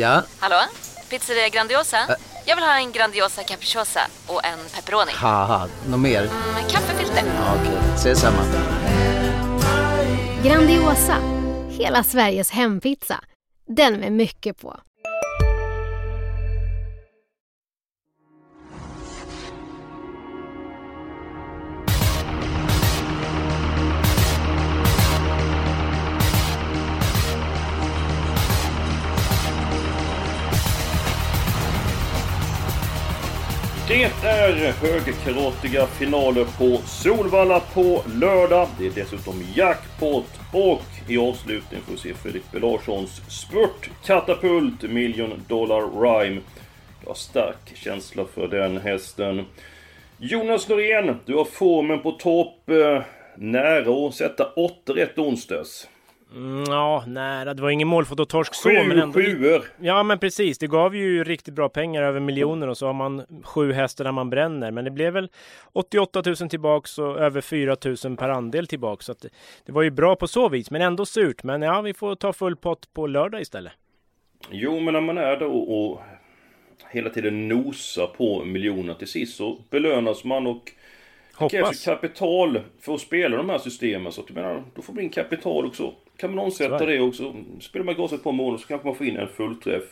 Ja? 0.00 0.22
Hallå? 0.38 0.56
Pizzeria 1.10 1.48
Grandiosa? 1.48 1.96
Jag 2.46 2.56
vill 2.56 2.64
ha 2.64 2.76
en 2.76 2.92
Grandiosa 2.92 3.42
capriciosa 3.42 4.00
och 4.26 4.44
en 4.44 4.58
pepperoni. 4.74 5.12
Haha, 5.14 5.68
något 5.88 6.00
mer? 6.00 6.22
Med 6.54 6.70
kaffefilter. 6.70 7.22
Ja, 7.26 7.54
Okej, 7.60 7.78
ses 7.94 8.20
samma. 8.20 8.42
Grandiosa, 10.44 11.16
hela 11.70 12.02
Sveriges 12.04 12.50
hempizza. 12.50 13.20
Den 13.76 13.94
med 14.00 14.12
mycket 14.12 14.58
på. 14.58 14.80
Det 33.90 34.02
är 34.02 34.72
högkaratiga 34.72 35.86
finaler 35.86 36.44
på 36.44 36.82
Solvalla 36.86 37.60
på 37.60 38.02
lördag. 38.20 38.68
Det 38.78 38.86
är 38.86 38.90
dessutom 38.90 39.42
jackpot 39.54 40.26
och 40.52 40.82
i 41.08 41.18
avslutning 41.18 41.80
får 41.80 41.92
vi 41.92 41.98
se 41.98 42.14
Filippe 42.14 42.58
Larssons 42.58 43.22
spurt 43.28 43.90
katapult 44.04 44.82
Million 44.82 45.44
Dollar 45.48 45.80
Rhyme. 45.80 46.40
Jag 47.00 47.10
har 47.10 47.14
stark 47.14 47.76
känsla 47.76 48.24
för 48.34 48.48
den 48.48 48.76
hästen. 48.76 49.44
Jonas 50.18 50.68
Norén, 50.68 51.16
du 51.24 51.34
har 51.34 51.44
formen 51.44 52.00
på 52.00 52.12
topp. 52.12 52.70
Eh, 52.70 53.02
nära 53.36 54.08
att 54.08 54.14
sätta 54.14 54.46
8 54.46 54.92
rätt 54.92 55.18
onsdags. 55.18 55.88
Mm, 56.32 56.64
ja, 56.68 57.04
nära. 57.06 57.54
Det 57.54 57.62
var 57.62 57.70
ingen 57.70 57.88
målfototorsk 57.88 58.54
så, 58.54 58.68
Sju 58.68 58.82
men 58.88 58.98
ändå... 58.98 59.20
sjuor. 59.20 59.64
Ja, 59.80 60.02
men 60.02 60.18
precis. 60.18 60.58
Det 60.58 60.66
gav 60.66 60.96
ju 60.96 61.24
riktigt 61.24 61.54
bra 61.54 61.68
pengar, 61.68 62.02
över 62.02 62.20
miljoner 62.20 62.68
och 62.68 62.78
så 62.78 62.86
har 62.86 62.92
man 62.92 63.42
sju 63.44 63.72
hästar 63.72 64.04
där 64.04 64.12
man 64.12 64.30
bränner. 64.30 64.70
Men 64.70 64.84
det 64.84 64.90
blev 64.90 65.12
väl 65.12 65.28
88 65.72 66.22
000 66.26 66.36
tillbaks 66.36 66.98
och 66.98 67.18
över 67.18 67.40
4 67.40 67.76
000 68.04 68.16
per 68.16 68.28
andel 68.28 68.66
tillbaks. 68.66 69.06
Så 69.06 69.12
att 69.12 69.24
det, 69.66 69.72
var 69.72 69.82
ju 69.82 69.90
bra 69.90 70.16
på 70.16 70.28
så 70.28 70.48
vis, 70.48 70.70
men 70.70 70.82
ändå 70.82 71.06
surt. 71.06 71.42
Men 71.42 71.62
ja, 71.62 71.80
vi 71.80 71.94
får 71.94 72.14
ta 72.14 72.32
full 72.32 72.56
pott 72.56 72.92
på 72.92 73.06
lördag 73.06 73.40
istället. 73.40 73.72
Jo, 74.50 74.80
men 74.80 74.94
när 74.94 75.00
man 75.00 75.18
är 75.18 75.36
då 75.36 75.52
och 75.52 76.00
hela 76.90 77.10
tiden 77.10 77.48
nosar 77.48 78.06
på 78.06 78.44
miljoner 78.44 78.94
till 78.94 79.08
sist 79.08 79.36
så 79.36 79.58
belönas 79.70 80.24
man 80.24 80.46
och 80.46 80.72
det 81.38 81.48
krävs 81.48 81.62
Hoppas. 81.64 81.84
kapital 81.84 82.60
för 82.80 82.94
att 82.94 83.00
spela 83.00 83.36
de 83.36 83.50
här 83.50 83.58
systemen. 83.58 84.12
Så 84.12 84.20
att 84.20 84.26
jag 84.28 84.34
menar, 84.36 84.64
då 84.74 84.82
får 84.82 84.92
man 84.92 85.04
in 85.04 85.10
kapital 85.10 85.66
också. 85.66 85.94
Kan 86.20 86.34
man 86.34 86.44
omsätta 86.44 86.86
det. 86.86 87.00
också. 87.00 87.34
Spelar 87.60 87.86
man 87.86 87.94
gaset 87.94 88.18
ett 88.18 88.24
par 88.24 88.32
månader 88.32 88.58
så 88.58 88.66
kanske 88.66 88.88
man 88.88 88.96
får 88.96 89.06
in 89.06 89.16
en 89.16 89.28
fullträff. 89.28 89.84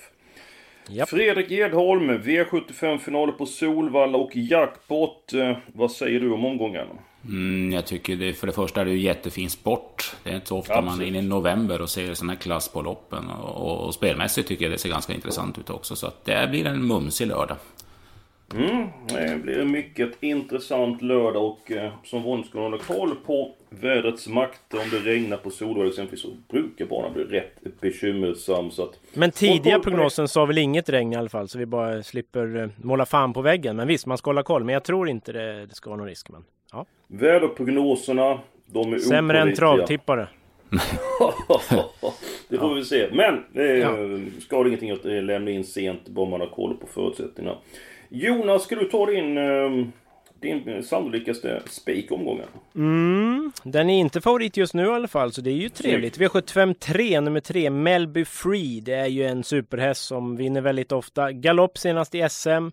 Japp. 0.89 1.09
Fredrik 1.09 1.51
Edholm, 1.51 2.11
V75-finaler 2.11 3.33
på 3.33 3.47
Solvalla 3.47 4.19
och 4.19 4.37
jackpot. 4.37 5.33
Eh, 5.33 5.57
vad 5.67 5.93
säger 5.93 6.21
du 6.21 6.33
om 6.33 6.45
omgången? 6.45 6.87
Mm, 7.25 7.73
jag 7.73 7.87
tycker 7.87 8.17
det, 8.17 8.33
för 8.33 8.47
det 8.47 8.53
första 8.53 8.81
är 8.81 8.85
det 8.85 8.91
ju 8.91 8.99
jättefin 8.99 9.51
sport. 9.51 10.17
Det 10.25 10.31
är 10.31 10.35
inte 10.35 10.47
så 10.47 10.59
ofta 10.59 10.75
man 10.75 10.85
är 10.85 10.89
Absolut. 10.89 11.09
inne 11.09 11.19
i 11.19 11.23
november 11.23 11.83
och 11.83 11.91
ser 11.91 12.15
sån 12.15 12.29
här 12.29 12.37
klass 12.37 12.69
på 12.69 12.83
loppen. 12.83 13.31
Och, 13.31 13.87
och 13.87 13.95
spelmässigt 13.95 14.49
tycker 14.49 14.65
jag 14.65 14.73
det 14.73 14.79
ser 14.79 14.89
ganska 14.89 15.13
intressant 15.13 15.59
ut 15.59 15.71
också. 15.71 15.97
Så 15.97 16.07
att 16.07 16.25
det 16.25 16.49
blir 16.51 16.67
en 16.67 16.87
mumsig 16.87 17.27
lördag. 17.27 17.57
Mm, 18.55 18.89
blir 19.49 19.61
en 19.61 19.71
mycket 19.71 20.23
intressant 20.23 21.03
lördag 21.03 21.45
och 21.47 21.73
eh, 21.73 21.93
som 22.05 22.23
vanligt 22.23 22.47
ska 22.47 22.59
man 22.59 22.73
hålla 22.73 22.83
koll 22.85 23.15
på 23.27 23.55
vädrets 23.71 24.29
makter. 24.29 24.79
Om 24.79 24.91
det 24.91 25.11
regnar 25.11 25.37
på 25.37 25.51
Solvalla 25.51 25.89
exempelvis 25.89 26.23
så 26.23 26.29
brukar 26.49 26.87
banan 26.87 27.13
bli 27.13 27.25
rätt 27.25 27.81
bekymmersam. 27.81 28.71
Så 28.71 28.83
att, 28.83 29.01
Men 29.15 29.31
tidiga 29.31 29.79
det. 29.79 29.85
prognosen 29.85 30.29
sa 30.29 30.45
väl 30.45 30.59
inget 30.59 30.89
regn 30.89 31.13
i 31.13 31.17
alla 31.17 31.29
fall, 31.29 31.49
så 31.49 31.59
vi 31.59 31.67
bara 31.67 32.03
slipper 32.03 32.57
eh, 32.57 32.69
måla 32.77 33.07
fan 33.07 33.33
på 33.33 33.43
väggen. 33.43 33.77
Men 33.77 33.89
visst, 33.89 34.07
man 34.07 34.19
ska 34.19 34.29
hålla 34.29 34.43
koll. 34.43 34.65
Men 34.65 34.73
jag 34.73 34.85
tror 34.85 35.09
inte 35.09 35.33
det, 35.33 35.67
det 35.67 35.75
ska 35.75 35.91
vara 35.91 35.99
någon 35.99 36.09
risk. 36.09 36.29
Men, 36.29 36.45
ja. 36.73 36.87
Väderprognoserna, 37.07 38.39
de 38.67 38.93
är 38.93 38.99
Sämre 38.99 39.41
än 39.41 39.55
travtippare. 39.55 40.29
det 42.49 42.59
får 42.59 42.75
vi 42.75 42.85
se. 42.85 43.09
Men 43.13 43.45
det 43.53 43.77
Ja. 43.79 43.99
ja. 43.99 44.19
skadar 44.41 44.67
ingenting 44.67 44.91
att 44.91 45.05
eh, 45.05 45.23
lämna 45.23 45.51
in 45.51 45.65
sent, 45.65 46.09
bara 46.09 46.29
man 46.31 46.41
har 46.41 46.49
koll 46.49 46.75
på 46.77 46.87
förutsättningarna. 46.87 47.59
Jonas, 48.09 48.63
ska 48.63 48.77
du 48.77 48.85
ta 48.85 49.07
din, 49.07 49.39
eh, 49.39 49.87
din 50.41 50.83
sannolikaste 50.83 51.63
spik 51.67 52.13
omgången? 52.13 52.47
Mm, 52.75 53.53
den 53.63 53.91
är 53.91 53.99
inte 53.99 54.21
favorit 54.21 54.57
just 54.57 54.75
nu 54.75 54.83
i 54.87 54.91
alla 54.91 55.09
fall, 55.09 55.33
så 55.33 55.41
det 55.41 55.51
är 55.51 55.55
ju 55.55 55.69
trevligt. 55.69 56.19
V75 56.19 56.75
3, 56.75 57.21
nummer 57.21 57.41
3, 57.41 57.71
Melby 57.71 58.25
Free. 58.25 58.81
Det 58.81 58.95
är 58.95 59.07
ju 59.07 59.25
en 59.25 59.45
superhäst 59.45 60.07
som 60.07 60.37
vinner 60.37 60.61
väldigt 60.61 60.93
ofta. 60.93 61.33
Galopp 61.33 61.79
senast 61.79 62.15
i 62.15 62.29
SM. 62.31 62.71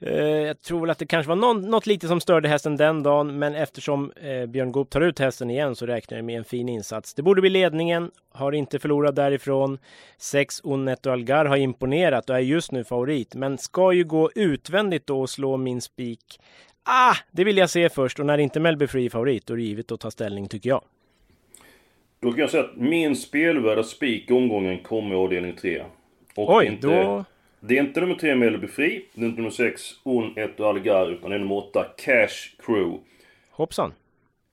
Eh, 0.00 0.14
jag 0.22 0.62
tror 0.62 0.80
väl 0.80 0.90
att 0.90 0.98
det 0.98 1.06
kanske 1.06 1.28
var 1.28 1.36
någon, 1.36 1.62
något 1.62 1.86
lite 1.86 2.08
som 2.08 2.20
störde 2.20 2.48
hästen 2.48 2.76
den 2.76 3.02
dagen, 3.02 3.38
men 3.38 3.54
eftersom 3.54 4.12
eh, 4.12 4.46
Björn 4.46 4.72
Goop 4.72 4.90
tar 4.90 5.00
ut 5.00 5.18
hästen 5.18 5.50
igen 5.50 5.76
så 5.76 5.86
räknar 5.86 6.18
jag 6.18 6.24
med 6.24 6.38
en 6.38 6.44
fin 6.44 6.68
insats. 6.68 7.14
Det 7.14 7.22
borde 7.22 7.40
bli 7.40 7.50
ledningen, 7.50 8.10
har 8.36 8.52
inte 8.52 8.78
förlorat 8.78 9.16
därifrån. 9.16 9.78
6 10.18 10.60
Unnetto 10.64 11.10
Algar 11.10 11.44
har 11.44 11.56
imponerat 11.56 12.30
och 12.30 12.36
är 12.36 12.40
just 12.40 12.72
nu 12.72 12.84
favorit, 12.84 13.34
men 13.34 13.58
ska 13.58 13.92
ju 13.92 14.04
gå 14.04 14.30
utvändigt 14.34 15.06
då 15.06 15.20
och 15.20 15.30
slå 15.30 15.56
min 15.56 15.80
spik 15.80 16.38
Ah, 16.88 17.16
det 17.30 17.44
vill 17.44 17.56
jag 17.56 17.70
se 17.70 17.88
först 17.88 18.20
och 18.20 18.26
när 18.26 18.38
inte 18.38 18.60
Melby 18.60 18.86
Free 18.86 19.06
är 19.06 19.10
favorit 19.10 19.46
då 19.46 19.54
är 19.54 19.56
det 19.56 19.62
givet 19.62 19.92
att 19.92 20.00
ta 20.00 20.10
ställning 20.10 20.48
tycker 20.48 20.68
jag. 20.68 20.82
Då 22.20 22.30
kan 22.30 22.40
jag 22.40 22.50
säga 22.50 22.64
att 22.64 22.76
min 22.76 23.16
spelvärda 23.16 23.82
spik 23.82 24.30
i 24.30 24.32
omgången 24.32 24.78
kommer 24.78 25.14
i 25.14 25.18
avdelning 25.18 25.56
3. 25.56 25.84
Och 26.34 26.56
Oj, 26.56 26.66
inte, 26.66 26.86
då... 26.86 27.24
Det 27.60 27.78
är 27.78 27.82
inte 27.82 28.00
nummer 28.00 28.14
3 28.14 28.34
Melby 28.34 28.66
Free, 28.66 29.04
det 29.14 29.22
är 29.22 29.26
inte 29.26 29.40
nummer 29.40 29.50
6 29.50 29.82
Un 30.04 30.32
Etto 30.36 30.64
Algar, 30.64 31.12
utan 31.12 31.30
det 31.30 31.36
är 31.36 31.40
nummer 31.40 31.56
8 31.56 31.86
Cash 31.96 32.64
Crew. 32.66 32.98
Hoppsan. 33.50 33.92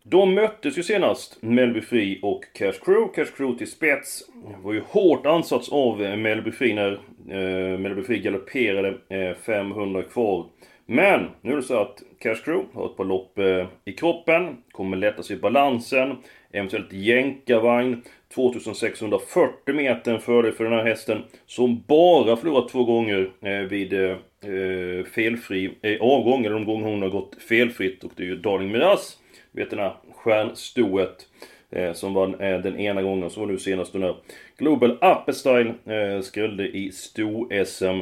De 0.06 0.34
möttes 0.34 0.78
ju 0.78 0.84
senast, 0.84 1.38
Melby 1.42 1.82
Free 1.82 2.20
och 2.22 2.44
Cash 2.54 2.74
Crew. 2.86 3.14
Cash 3.16 3.32
Crew 3.38 3.58
till 3.58 3.72
spets. 3.72 4.24
Var 4.64 4.74
ju 4.74 4.82
hårt 4.88 5.26
ansats 5.26 5.70
av 5.70 6.04
eh, 6.04 6.16
Melby 6.16 6.52
Free 6.52 6.74
när 6.74 6.92
eh, 7.30 7.80
Melby 7.80 8.04
Free 8.04 8.20
galopperade 8.20 8.98
eh, 9.10 9.36
500 9.36 10.04
kvar. 10.04 10.46
Men 10.86 11.28
nu 11.42 11.52
är 11.52 11.56
det 11.56 11.64
så 11.64 11.82
att 11.82 12.04
Cash 12.20 12.36
Crew 12.36 12.66
har 12.74 12.86
ett 12.86 12.98
par 12.98 13.06
lopp 13.06 13.40
eh, 13.40 13.68
i 13.86 13.94
kroppen, 13.94 14.58
kommer 14.72 14.98
lätta 14.98 15.24
sig 15.24 15.36
i 15.36 15.40
balansen, 15.40 16.18
eventuellt 16.52 16.94
jänkarvagn. 16.94 18.02
2640 18.36 19.76
meter 19.76 20.14
en 20.14 20.20
fördel 20.20 20.52
för 20.52 20.64
den 20.64 20.74
här 20.74 20.86
hästen 20.86 21.24
som 21.46 21.84
bara 21.88 22.36
förlorat 22.36 22.70
två 22.70 22.84
gånger 22.84 23.32
eh, 23.42 23.60
vid 23.60 23.94
eh, 23.94 24.12
eh, 24.12 25.06
felfri 25.06 25.72
eh, 25.82 26.02
avgång, 26.02 26.46
eller 26.46 26.56
de 26.56 26.66
gånger 26.66 26.88
hon 26.88 27.02
har 27.02 27.10
gått 27.10 27.36
felfritt 27.50 28.04
och 28.04 28.12
det 28.16 28.24
är 28.24 28.28
ju 28.28 28.36
Darling 28.36 28.72
Miraz 28.72 29.18
vet 29.54 29.70
den 29.70 29.80
här 29.80 29.96
stjärnstoet 30.16 31.28
eh, 31.70 31.94
som 31.94 32.14
var 32.14 32.28
eh, 32.44 32.60
den 32.60 32.80
ena 32.80 33.02
gången, 33.02 33.30
som 33.30 33.44
var 33.44 33.52
nu 33.52 33.58
senast 33.58 33.94
när 33.94 34.16
Global 34.58 34.98
Appestyle 35.02 35.74
eh, 35.86 36.22
skrällde 36.22 36.68
i 36.68 36.92
sto-SM. 36.92 38.02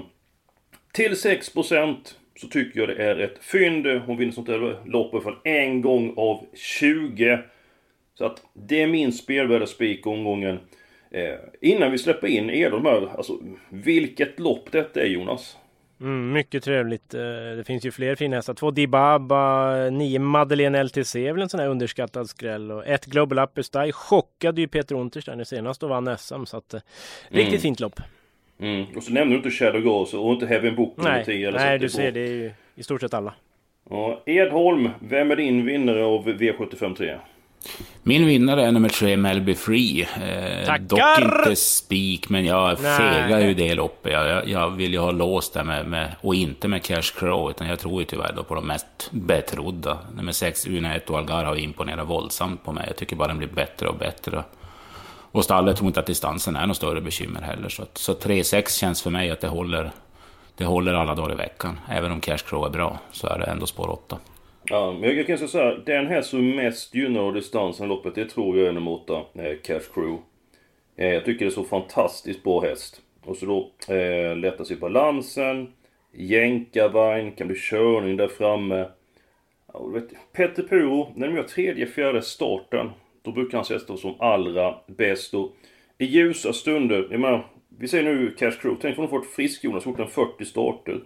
Till 0.94 1.12
6% 1.12 1.96
så 2.36 2.48
tycker 2.48 2.80
jag 2.80 2.90
det 2.90 3.04
är 3.04 3.20
ett 3.20 3.44
fynd. 3.44 3.88
Hon 3.88 4.18
vinner 4.18 4.32
sånt 4.32 4.48
här 4.48 4.80
lopp 4.86 5.24
från 5.24 5.36
en 5.44 5.82
gång 5.82 6.14
av 6.18 6.46
20. 6.54 7.40
Så 8.14 8.26
att 8.26 8.42
det 8.54 8.82
är 8.82 8.88
min 8.88 9.14
spelvärda 9.14 9.66
spik 9.66 10.08
omgången. 10.08 10.60
Eh, 11.12 11.36
innan 11.62 11.92
vi 11.92 11.98
släpper 11.98 12.28
in 12.28 12.50
Edholm 12.50 12.86
här, 12.86 13.18
alltså 13.18 13.40
vilket 13.70 14.40
lopp 14.40 14.72
detta 14.72 15.02
är 15.02 15.06
Jonas? 15.06 15.58
Mm, 16.02 16.32
mycket 16.34 16.64
trevligt. 16.64 17.14
Eh, 17.14 17.20
Det 17.58 17.64
finns 17.68 17.86
ju 17.86 17.92
fler 17.92 18.16
fina 18.16 18.36
hästar. 18.36 18.54
Två 18.54 18.72
Dibaba, 18.72 19.74
nio 19.90 20.20
Madeleine 20.20 20.84
LTC 20.84 21.28
är 21.28 21.34
väl 21.34 21.42
en 21.42 21.50
sån 21.50 21.60
här 21.60 21.68
underskattad 21.68 22.30
skräll. 22.30 22.72
Och 22.72 22.88
ett 22.88 23.06
Global 23.06 23.40
Upper 23.40 23.92
chockade 23.92 24.62
ju 24.62 24.68
Peter 24.68 24.96
Untersteiner 24.96 25.38
nu 25.38 25.46
senast 25.46 25.84
och 25.84 25.90
vann 25.90 26.18
SM. 26.18 26.46
Så 26.46 26.58
att, 26.58 26.74
eh, 26.74 26.80
riktigt 27.30 27.48
Mm. 27.50 27.62
fint 27.62 27.80
lopp. 27.80 28.00
Mm. 28.60 28.86
Och 28.96 29.04
så 29.04 29.12
nämnde 29.12 29.34
du 29.34 29.38
inte 29.38 29.52
Shadow 29.52 29.82
Ghost 29.82 30.14
och 30.14 30.32
inte 30.34 30.46
Heaven 30.48 30.76
Book 30.76 30.94
Nej, 30.98 31.26
10. 31.26 31.48
eller 31.48 31.60
så 31.60 31.66
nej 31.66 31.80
du 31.80 31.86
det 31.86 31.92
ser 31.92 32.12
det 32.12 32.20
är 32.20 32.28
ju 32.32 32.52
i 32.76 32.84
stort 32.84 33.02
sett 33.02 33.14
alla. 33.14 33.34
Ja, 33.90 34.24
Edholm, 34.26 34.90
vem 35.00 35.32
är 35.32 35.36
din 35.36 35.66
vinnare 35.66 36.04
av 36.06 36.28
V75 36.28 36.96
3? 36.96 37.16
Min 38.04 38.26
vinnare 38.26 38.66
är 38.66 38.72
nummer 38.72 38.90
tre, 38.90 39.18
Melby 39.18 39.56
Free. 39.56 40.02
Eh, 40.02 40.66
Tackar! 40.66 41.22
dock 41.22 41.38
inte 41.38 41.56
spik, 41.56 42.30
men 42.30 42.46
jag 42.46 42.80
fegar 42.80 43.40
ju 43.40 43.54
det 43.54 43.76
loppet. 43.76 44.14
Jag, 44.14 44.48
jag, 44.48 44.70
vill 44.70 44.94
ju 44.94 45.00
ha 45.00 45.12
låst 45.12 45.54
där 45.54 45.64
med, 45.64 45.88
med, 45.88 46.16
och 46.22 46.36
inte 46.36 46.68
med 46.68 46.84
Cash 46.84 47.02
Crow, 47.16 47.50
utan 47.50 47.68
jag 47.68 47.80
tror 47.80 48.02
ju 48.02 48.06
tyvärr 48.06 48.34
då 48.36 48.44
på 48.44 48.56
de 48.56 48.68
mest 48.68 48.86
betrodda. 49.12 49.98
Nummer 50.16 50.32
sex, 50.32 50.68
Unaet 50.68 51.10
och 51.10 51.18
Algar 51.18 51.46
har 51.46 51.56
imponerat 51.56 52.08
våldsamt 52.08 52.64
på 52.64 52.72
mig. 52.72 52.84
Jag 52.88 52.96
tycker 52.96 53.16
bara 53.16 53.28
den 53.28 53.38
blir 53.38 53.48
bättre 53.48 53.88
och 53.88 53.98
bättre. 53.98 54.44
Och 55.32 55.44
stallet 55.44 55.78
tror 55.78 55.88
inte 55.88 56.00
att 56.00 56.06
distansen 56.06 56.56
är 56.56 56.68
något 56.68 56.78
större 56.78 57.02
bekymmer 57.02 57.42
heller. 57.42 57.70
Så, 57.70 57.86
så 57.94 58.14
3-6 58.14 58.80
känns 58.80 59.02
för 59.02 59.10
mig 59.10 59.32
att 59.32 59.42
det 59.42 59.48
håller, 59.48 59.92
det 60.58 60.66
håller 60.66 60.94
alla 60.94 61.16
dagar 61.16 61.32
i 61.34 61.36
veckan. 61.36 61.80
Även 61.90 62.12
om 62.12 62.22
Cash 62.22 62.38
Crow 62.38 62.66
är 62.66 62.70
bra, 62.70 63.00
så 63.12 63.28
är 63.28 63.40
det 63.40 63.46
ändå 63.46 63.66
spår 63.66 63.90
8. 63.90 64.18
Ja, 64.72 64.92
men 64.92 65.18
jag 65.18 65.28
kan 65.28 65.38
säga 65.38 65.48
så 65.48 65.58
här, 65.58 65.84
den 65.86 66.08
här 66.08 66.22
som 66.22 66.50
mest 66.50 66.96
gynnar 66.96 67.22
av 67.22 67.34
distansen 67.34 67.86
i 67.86 67.90
loppet, 67.90 68.16
det 68.16 68.26
tror 68.26 68.58
jag 68.58 68.68
är 68.68 68.72
nummer 68.72 68.92
8, 68.92 69.14
eh, 69.34 69.58
Cash 69.64 69.94
Crew. 69.94 70.22
Eh, 70.96 71.08
jag 71.08 71.26
tycker 71.26 71.46
det 71.46 71.50
är 71.50 71.54
så 71.54 71.64
fantastiskt 71.64 72.44
bra 72.44 72.62
häst. 72.62 73.02
Och 73.26 73.38
så 73.38 73.46
då 73.46 73.94
eh, 73.96 74.38
lättas 74.38 74.72
i 74.72 74.76
balansen. 74.76 75.74
Jänkarvagn, 76.14 77.32
kan 77.32 77.48
bli 77.48 77.56
körning 77.60 78.18
där 78.18 78.28
framme. 78.28 78.90
Ja, 79.74 79.86
vet, 79.86 80.10
Petter 80.34 80.64
Puro, 80.64 81.14
när 81.16 81.28
de 81.28 81.36
gör 81.36 81.44
tredje, 81.44 81.86
fjärde 81.86 82.22
starten. 82.22 82.90
Då 83.22 83.32
brukar 83.32 83.58
han 83.58 83.66
sätta 83.66 83.98
som 83.98 84.16
allra 84.20 84.76
bäst. 84.88 85.34
Och 85.34 85.52
I 85.98 86.06
ljusa 86.06 86.54
stunder, 86.54 87.08
jag 87.12 87.20
menar, 87.20 87.48
vi 87.80 87.88
säger 87.88 88.04
nu 88.04 88.36
Cash 88.38 88.52
Crew, 88.62 88.78
tänk 88.82 88.98
om 88.98 89.04
de 89.06 89.10
får 89.10 89.20
ett 89.20 89.32
frisk 89.36 89.64
Jonas, 89.64 89.86
gjort 89.86 90.00
en 90.00 90.08
40 90.08 90.46
starter. 90.46 91.04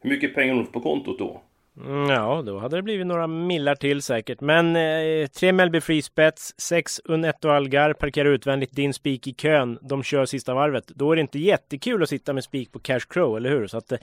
Hur 0.00 0.10
mycket 0.10 0.34
pengar 0.34 0.54
har 0.54 0.62
de 0.62 0.72
på 0.72 0.80
kontot 0.80 1.18
då? 1.18 1.42
Mm, 1.84 2.10
ja, 2.10 2.42
då 2.46 2.58
hade 2.58 2.76
det 2.76 2.82
blivit 2.82 3.06
några 3.06 3.26
millar 3.26 3.74
till 3.74 4.02
säkert. 4.02 4.40
Men 4.40 4.76
eh, 4.76 5.26
tre 5.26 5.52
Melby 5.52 5.80
Free 5.80 6.02
Spets, 6.02 6.54
sex 6.60 7.00
Unetto 7.04 7.48
Algar 7.48 7.92
parkerar 7.92 8.28
utvändigt 8.28 8.76
din 8.76 8.94
spik 8.94 9.26
i 9.26 9.32
kön. 9.32 9.78
De 9.82 10.02
kör 10.02 10.24
sista 10.24 10.54
varvet. 10.54 10.86
Då 10.86 11.12
är 11.12 11.16
det 11.16 11.20
inte 11.20 11.38
jättekul 11.38 12.02
att 12.02 12.08
sitta 12.08 12.32
med 12.32 12.44
spik 12.44 12.72
på 12.72 12.78
Cash 12.78 13.00
Crow, 13.08 13.36
eller 13.36 13.50
hur? 13.50 13.66
Så 13.66 13.78
att 13.78 13.92
eh, 13.92 13.98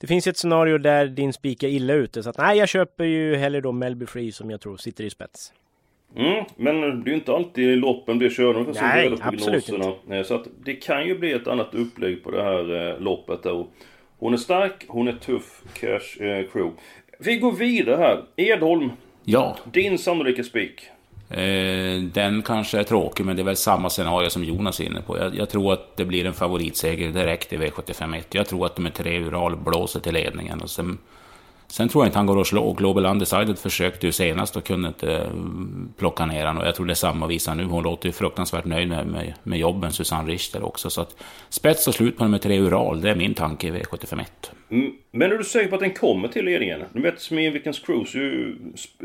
det 0.00 0.06
finns 0.06 0.26
ett 0.26 0.36
scenario 0.36 0.78
där 0.78 1.06
din 1.06 1.32
spik 1.32 1.62
är 1.62 1.68
illa 1.68 1.94
ute. 1.94 2.22
Så 2.22 2.30
att 2.30 2.38
nej, 2.38 2.58
jag 2.58 2.68
köper 2.68 3.04
ju 3.04 3.36
hellre 3.36 3.60
då 3.60 3.72
Melby 3.72 4.06
Free 4.06 4.32
som 4.32 4.50
jag 4.50 4.60
tror 4.60 4.76
sitter 4.76 5.04
i 5.04 5.10
spets. 5.10 5.52
Mm, 6.16 6.44
men 6.56 6.80
det 6.80 7.10
är 7.10 7.12
ju 7.12 7.14
inte 7.14 7.32
alltid 7.32 7.78
loppen 7.78 8.18
blir 8.18 8.30
körda 8.30 8.64
för 8.64 8.82
Nej, 8.82 9.14
absolut 9.20 9.68
inte. 9.68 10.16
Eh, 10.16 10.22
så 10.22 10.34
att 10.34 10.46
det 10.64 10.74
kan 10.74 11.06
ju 11.06 11.18
bli 11.18 11.32
ett 11.32 11.46
annat 11.46 11.74
upplägg 11.74 12.24
på 12.24 12.30
det 12.30 12.42
här 12.42 12.90
eh, 12.90 13.00
loppet 13.00 13.42
då. 13.42 13.68
Hon 14.18 14.32
är 14.32 14.36
stark, 14.36 14.84
hon 14.88 15.08
är 15.08 15.12
tuff, 15.12 15.62
Cash 15.74 16.24
eh, 16.24 16.46
Crew. 16.52 16.70
Vi 17.22 17.36
går 17.36 17.52
vidare 17.52 17.96
här. 17.96 18.24
Edholm. 18.36 18.90
Ja. 19.24 19.56
Din 19.72 19.98
sannolika 19.98 20.44
spik. 20.44 20.82
Eh, 21.30 22.02
den 22.12 22.42
kanske 22.42 22.78
är 22.78 22.82
tråkig, 22.82 23.26
men 23.26 23.36
det 23.36 23.42
är 23.42 23.44
väl 23.44 23.56
samma 23.56 23.90
scenario 23.90 24.30
som 24.30 24.44
Jonas 24.44 24.80
är 24.80 24.84
inne 24.84 25.00
på. 25.00 25.18
Jag, 25.18 25.36
jag 25.36 25.48
tror 25.48 25.72
att 25.72 25.96
det 25.96 26.04
blir 26.04 26.26
en 26.26 26.32
favoritseger 26.32 27.10
direkt 27.10 27.52
i 27.52 27.56
V751. 27.56 28.22
Jag 28.30 28.46
tror 28.46 28.66
att 28.66 28.76
de 28.76 28.86
är 28.86 28.90
tre 28.90 29.20
Ural 29.20 29.56
blåser 29.56 30.00
till 30.00 30.14
ledningen. 30.14 30.60
Och 30.60 30.70
sen 30.70 30.98
Sen 31.70 31.88
tror 31.88 32.04
jag 32.04 32.08
inte 32.08 32.18
han 32.18 32.26
går 32.26 32.40
att 32.40 32.46
slå. 32.46 32.72
Global 32.72 33.06
Undecided 33.06 33.58
försökte 33.58 34.06
ju 34.06 34.12
senast 34.12 34.56
och 34.56 34.64
kunde 34.64 34.88
inte 34.88 35.16
mm, 35.16 35.92
plocka 35.98 36.26
ner 36.26 36.46
honom. 36.46 36.62
Och 36.62 36.68
jag 36.68 36.74
tror 36.74 36.86
det 36.86 36.92
är 36.92 36.94
samma 36.94 37.26
visa 37.26 37.54
nu. 37.54 37.64
Hon 37.64 37.84
låter 37.84 38.06
ju 38.06 38.12
fruktansvärt 38.12 38.64
nöjd 38.64 38.88
med, 38.88 39.06
med, 39.06 39.34
med 39.42 39.58
jobben, 39.58 39.92
Susanne 39.92 40.32
Richter 40.32 40.62
också. 40.62 40.90
Så 40.90 41.00
att 41.00 41.16
spets 41.48 41.88
och 41.88 41.94
slut 41.94 42.16
på 42.16 42.24
nummer 42.24 42.38
tre 42.38 42.58
Ural, 42.58 43.00
det 43.00 43.10
är 43.10 43.14
min 43.14 43.34
tanke 43.34 43.66
i 43.66 43.70
V751. 43.70 44.24
Mm, 44.70 44.92
men 45.10 45.32
är 45.32 45.36
du 45.36 45.44
säker 45.44 45.68
på 45.68 45.74
att 45.74 45.80
den 45.80 45.94
kommer 45.94 46.28
till 46.28 46.44
ledningen? 46.44 46.82
Du 46.92 47.02
vet 47.02 47.20
Smedvikens 47.20 47.80
Cruise, 47.80 48.18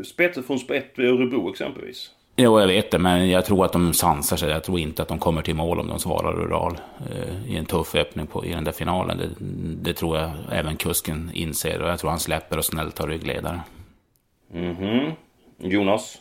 spetset 0.04 0.46
från 0.46 0.58
spett 0.58 0.92
vid 0.96 1.06
Örebro 1.06 1.50
exempelvis. 1.50 2.10
Jo, 2.38 2.60
jag 2.60 2.66
vet 2.66 2.90
det, 2.90 2.98
men 2.98 3.30
jag 3.30 3.44
tror 3.44 3.64
att 3.64 3.72
de 3.72 3.94
sansar 3.94 4.36
sig. 4.36 4.50
Jag 4.50 4.64
tror 4.64 4.78
inte 4.78 5.02
att 5.02 5.08
de 5.08 5.18
kommer 5.18 5.42
till 5.42 5.54
mål 5.54 5.80
om 5.80 5.88
de 5.88 5.98
svarar 5.98 6.40
Ural 6.40 6.78
eh, 7.10 7.52
i 7.52 7.56
en 7.56 7.66
tuff 7.66 7.94
öppning 7.94 8.26
på, 8.26 8.44
i 8.44 8.50
den 8.52 8.64
där 8.64 8.72
finalen. 8.72 9.18
Det, 9.18 9.28
det, 9.90 9.94
tror 9.94 10.18
jag 10.18 10.30
även 10.52 10.76
kusken 10.76 11.30
inser 11.34 11.82
och 11.82 11.88
jag 11.88 11.98
tror 11.98 12.10
han 12.10 12.20
släpper 12.20 12.58
och 12.58 12.64
snällt 12.64 12.94
tar 12.94 13.08
ryggledare. 13.08 13.60
Mhm. 14.52 15.12
Jonas? 15.58 16.18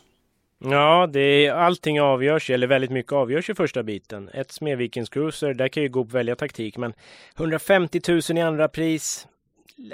Ja, 0.63 1.07
det 1.13 1.45
är, 1.45 1.53
allting 1.53 2.01
avgörs, 2.01 2.49
eller 2.49 2.67
väldigt 2.67 2.91
mycket 2.91 3.11
avgörs 3.11 3.49
i 3.49 3.53
första 3.53 3.83
biten. 3.83 4.29
Ett 4.33 4.51
Smedvikens 4.51 5.09
Cruiser, 5.09 5.53
där 5.53 5.67
kan 5.67 5.83
ju 5.83 5.89
Goop 5.89 6.11
välja 6.11 6.35
taktik, 6.35 6.77
men 6.77 6.93
150 7.37 8.01
000 8.07 8.21
i 8.37 8.41
andra 8.41 8.67
pris. 8.67 9.27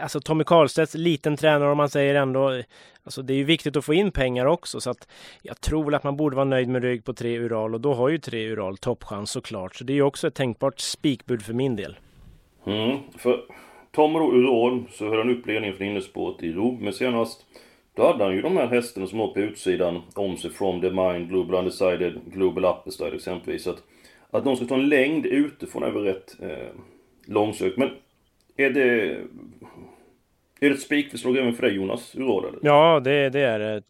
Alltså 0.02 0.20
Tommy 0.20 0.44
Karlstedts 0.44 0.96
liten 0.96 1.38
tränare 1.38 1.72
om 1.72 1.78
man 1.78 1.90
säger 1.90 2.16
ändå 2.16 2.62
Alltså 3.04 3.22
det 3.22 3.34
är 3.34 3.38
ju 3.38 3.44
viktigt 3.44 3.76
att 3.76 3.86
få 3.86 3.94
in 3.94 4.12
pengar 4.12 4.46
också 4.46 4.82
så 4.82 4.90
att 4.90 5.08
jag 5.42 5.62
tror 5.62 5.86
väl 5.86 5.94
att 5.94 6.04
man 6.04 6.18
borde 6.18 6.36
vara 6.36 6.46
nöjd 6.46 6.70
med 6.70 6.84
rygg 6.84 7.06
på 7.06 7.14
tre 7.14 7.40
Ural 7.40 7.74
och 7.74 7.82
då 7.82 7.94
har 7.94 8.10
ju 8.10 8.18
tre 8.18 8.50
Ural 8.50 8.78
toppchans 8.78 9.32
såklart. 9.32 9.76
Så 9.76 9.84
det 9.84 9.94
är 9.94 9.96
ju 9.96 10.02
också 10.02 10.28
ett 10.28 10.36
tänkbart 10.36 10.80
spikbud 10.80 11.42
för 11.42 11.54
min 11.54 11.76
del. 11.76 11.98
Mm, 12.66 12.98
för 13.18 13.44
Tomro 13.92 14.32
då 14.32 14.38
Ural 14.38 14.84
så 14.92 15.10
höll 15.10 15.18
han 15.18 15.30
upp 15.30 15.48
ledningen 15.48 15.78
från 15.78 15.88
innespåret 15.88 16.44
i 16.44 16.52
Rom, 16.52 16.78
men 16.82 16.94
senast 16.94 17.46
då 17.96 18.08
hade 18.08 18.24
han 18.24 18.34
ju 18.36 18.42
de 18.42 18.58
här 18.58 18.68
hästarna 18.68 19.08
som 19.08 19.20
var 19.20 19.28
på 19.28 19.40
utsidan 19.40 20.02
om 20.16 20.38
sig 20.38 20.52
From 20.52 20.82
the 20.82 20.90
Mind, 20.90 21.30
Global 21.30 21.56
Undecided, 21.56 22.20
Global 22.26 22.66
Upperstyle 22.66 23.16
exempelvis. 23.16 23.68
Att, 23.68 23.84
att 24.32 24.44
de 24.44 24.56
ska 24.56 24.66
ta 24.66 24.76
en 24.76 24.90
längd 24.90 25.26
utifrån 25.26 25.84
är 25.84 25.92
väl 25.92 26.04
rätt 26.04 26.36
eh, 26.42 26.70
långsökt. 27.26 27.78
Men 27.78 27.90
är 28.58 28.70
det 28.70 29.18
är 30.66 30.70
det 30.70 30.76
ett 30.76 30.82
spikförslag 30.82 31.38
även 31.38 31.54
för 31.54 31.62
dig 31.62 31.76
Jonas? 31.76 32.16
Ural 32.16 32.46
eller? 32.46 32.60
Ja, 32.62 33.00
det, 33.04 33.30
det 33.30 33.40
är 33.40 33.60
det, 33.60 33.84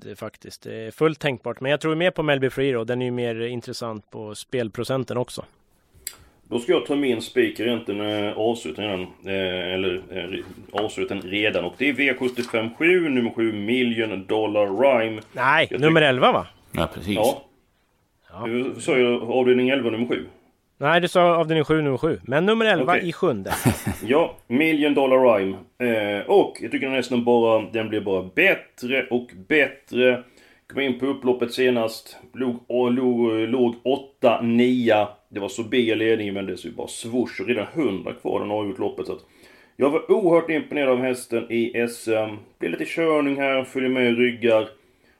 det 0.00 0.16
faktiskt. 0.16 0.62
Det 0.62 0.74
är 0.74 0.90
fullt 0.90 1.18
tänkbart. 1.20 1.60
Men 1.60 1.70
jag 1.70 1.80
tror 1.80 1.94
mer 1.94 2.10
på 2.10 2.22
Melby 2.22 2.50
Free 2.50 2.72
då. 2.72 2.84
Den 2.84 3.02
är 3.02 3.06
ju 3.06 3.10
mer 3.10 3.40
intressant 3.40 4.10
på 4.10 4.34
spelprocenten 4.34 5.16
också. 5.16 5.44
Då 6.48 6.58
ska 6.58 6.72
jag 6.72 6.86
ta 6.86 6.96
min 6.96 7.22
spik 7.22 7.60
egentligen 7.60 8.00
eh, 8.00 8.38
avsluten 8.38 8.84
redan. 8.84 9.00
Eh, 9.02 9.74
eller 9.74 10.02
eh, 10.10 10.84
avsluten 10.84 11.20
redan. 11.20 11.64
Och 11.64 11.74
det 11.78 11.88
är 11.88 11.92
V757 11.92 13.08
nummer 13.08 13.30
7 13.30 13.52
Million 13.52 14.26
Dollar 14.26 14.66
Rhyme. 14.66 15.22
Nej, 15.32 15.68
nummer 15.78 16.02
11 16.02 16.32
va? 16.32 16.46
Ja, 16.72 16.90
precis. 16.94 17.14
Ja. 17.14 17.44
ja. 18.30 18.46
Sa 18.78 18.98
jag 18.98 19.30
avdelning 19.30 19.68
11 19.68 19.90
nummer 19.90 20.06
7? 20.06 20.26
Nej, 20.78 21.00
du 21.00 21.08
sa 21.08 21.36
avdelning 21.36 21.64
7, 21.64 21.82
nummer 21.82 21.98
7. 21.98 22.20
Men 22.22 22.46
nummer 22.46 22.66
11 22.66 22.84
okay. 22.84 23.08
i 23.08 23.12
sjunde. 23.12 23.54
ja, 24.06 24.36
Million 24.46 24.94
Dollar 24.94 25.38
Rhyme. 25.38 25.56
Eh, 25.78 26.26
och 26.26 26.58
jag 26.60 26.70
tycker 26.70 26.88
nästan 26.88 27.24
bara, 27.24 27.70
den 27.72 27.88
blir 27.88 28.00
bara 28.00 28.30
bättre 28.34 29.06
och 29.10 29.30
bättre. 29.48 30.22
Kom 30.66 30.80
in 30.80 30.98
på 30.98 31.06
upploppet 31.06 31.52
senast. 31.52 32.16
Låg, 32.32 32.56
låg, 32.68 33.48
låg 33.48 33.74
8-9. 34.20 35.06
Det 35.28 35.40
var 35.40 35.48
Sobia 35.48 35.94
ledningen 35.94 36.34
men 36.34 36.46
det 36.46 36.64
är 36.64 36.70
bara. 36.70 36.88
Och 37.12 37.46
redan 37.46 37.66
100 37.74 38.12
kvar 38.12 38.40
den 38.40 38.50
har 38.50 38.64
gjort 38.64 38.78
loppet. 38.78 39.06
Så 39.06 39.12
att 39.12 39.24
jag 39.76 39.90
var 39.90 40.10
oerhört 40.10 40.50
imponerad 40.50 40.88
av 40.88 41.00
hästen 41.00 41.52
i 41.52 41.86
SM. 41.88 42.36
Blir 42.58 42.70
lite 42.70 42.84
körning 42.84 43.36
här, 43.36 43.64
följer 43.64 43.90
med 43.90 44.06
i 44.06 44.14
ryggar. 44.14 44.68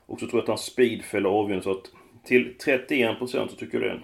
Och 0.06 0.20
så 0.20 0.26
tror 0.26 0.38
jag 0.38 0.42
att 0.42 0.48
hans 0.48 0.64
speed 0.64 1.02
fäller 1.02 1.28
avgörande. 1.28 1.64
Så 1.64 1.70
att 1.70 1.90
till 2.24 2.54
31% 2.66 3.48
så 3.48 3.56
tycker 3.56 3.78
jag 3.78 3.82
det 3.82 3.88
är 3.88 3.94
en 3.94 4.02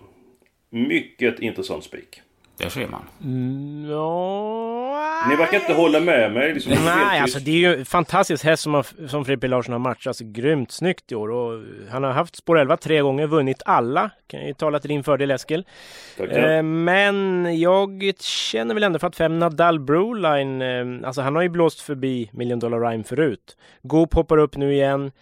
mycket 0.71 1.39
intressant 1.39 1.85
spik. 1.85 2.23
Det 2.63 2.71
ser 2.71 2.87
man. 2.87 3.03
Mm, 3.25 3.91
ja... 3.91 5.27
Ni 5.29 5.37
verkar 5.37 5.61
inte 5.61 5.73
hålla 5.73 6.01
med 6.01 6.33
mig. 6.33 6.55
Liksom 6.55 6.73
Nej, 6.85 7.21
alltså 7.21 7.39
det 7.39 7.51
är 7.51 7.55
ju 7.55 7.75
en 7.79 7.85
fantastisk 7.85 8.45
häst 8.45 8.63
som, 8.63 8.75
har, 8.75 9.07
som 9.09 9.25
Frippe 9.25 9.49
Larsson 9.49 9.73
har 9.73 9.79
matchat. 9.79 10.07
Alltså, 10.07 10.25
grymt 10.27 10.73
snyggt 10.73 11.13
i 11.13 11.15
år. 11.15 11.31
Och 11.31 11.63
han 11.91 12.05
har 12.05 12.13
haft 12.13 12.37
spår 12.37 12.59
11 12.59 12.77
tre 12.77 13.01
gånger, 13.01 13.27
vunnit 13.27 13.63
alla. 13.65 14.11
Kan 14.27 14.47
ju 14.47 14.55
tala 14.55 14.81
till 14.81 14.89
din 14.89 15.05
fördel 15.05 15.31
Eskil. 15.31 15.65
Tack, 16.17 16.31
eh, 16.31 16.63
men 16.63 17.47
jag 17.61 18.13
känner 18.21 18.75
väl 18.75 18.83
ändå 18.83 18.99
för 18.99 19.07
att 19.07 19.17
fem 19.17 19.39
Nadal 19.39 19.81
Broline, 19.81 20.63
eh, 20.63 21.07
alltså 21.09 21.23
han 21.23 21.37
har 21.37 21.43
ju 21.43 21.49
blåst 21.49 21.81
förbi 21.81 22.31
Million 22.33 22.59
Dollar 22.59 22.91
Rhyme 22.91 23.05
förut. 23.05 23.57
Goop 23.83 24.15
hoppar 24.15 24.39
upp 24.39 24.57
nu 24.57 24.75
igen. 24.75 25.13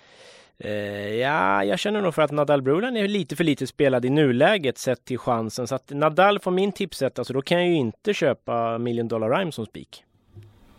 Eh, 0.65 0.71
ja, 1.15 1.65
jag 1.65 1.79
känner 1.79 2.03
nog 2.03 2.15
för 2.15 2.23
att 2.23 2.31
Nadal 2.31 2.63
Brulan 2.63 2.97
är 2.97 3.09
lite 3.09 3.37
för 3.37 3.45
lite 3.45 3.67
spelad 3.67 4.05
i 4.05 4.11
nuläget 4.11 4.79
sett 4.79 5.05
till 5.05 5.19
chansen. 5.19 5.67
Så 5.67 5.75
att 5.75 5.91
Nadal 5.91 6.39
får 6.39 6.51
min 6.51 6.73
tipset, 6.73 7.19
alltså 7.19 7.33
då 7.33 7.43
kan 7.43 7.59
jag 7.59 7.69
ju 7.69 7.75
inte 7.75 8.15
köpa 8.15 8.79
Million 8.79 9.09
Dollar 9.09 9.31
Rhyme 9.31 9.53
som 9.53 9.67
spik. 9.67 10.05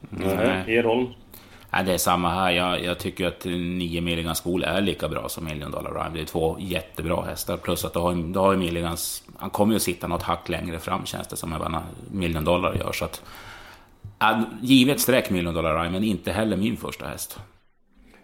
Nej, 0.09 0.63
Edholm? 0.67 1.07
Nej, 1.71 1.83
det 1.86 1.93
är 1.93 1.98
samma 1.98 2.29
här. 2.29 2.51
Jag, 2.51 2.83
jag 2.83 3.00
tycker 3.00 3.27
att 3.27 3.45
9 3.45 4.01
Milligan 4.01 4.36
School 4.36 4.63
är 4.63 4.81
lika 4.81 5.09
bra 5.09 5.29
som 5.29 5.45
Million 5.45 5.71
Dollar 5.71 5.91
Rhyme. 5.91 6.09
Det 6.13 6.21
är 6.21 6.25
två 6.25 6.57
jättebra 6.59 7.21
hästar. 7.21 7.57
Plus 7.57 7.86
att 7.86 7.93
då 7.93 8.00
har, 8.00 8.33
då 8.33 8.39
har 8.39 8.55
Milligans... 8.55 9.24
Han 9.38 9.50
kommer 9.50 9.74
ju 9.74 9.75
att 9.75 9.81
sitta 9.81 10.07
något 10.07 10.24
hack 10.24 10.50
längre 10.50 10.79
fram 10.79 11.05
känns 11.05 11.27
det 11.27 11.36
som 11.36 11.51
vad 11.59 11.81
Million 12.12 12.43
Dollar 12.43 12.75
gör. 12.75 12.91
Så 12.91 13.05
att... 13.05 13.24
Givet 14.62 15.00
streck 15.00 15.29
Million 15.29 15.53
Dollar 15.53 15.75
Rhyme, 15.75 15.91
men 15.91 16.03
inte 16.03 16.31
heller 16.31 16.57
min 16.57 16.77
första 16.77 17.05
häst. 17.05 17.39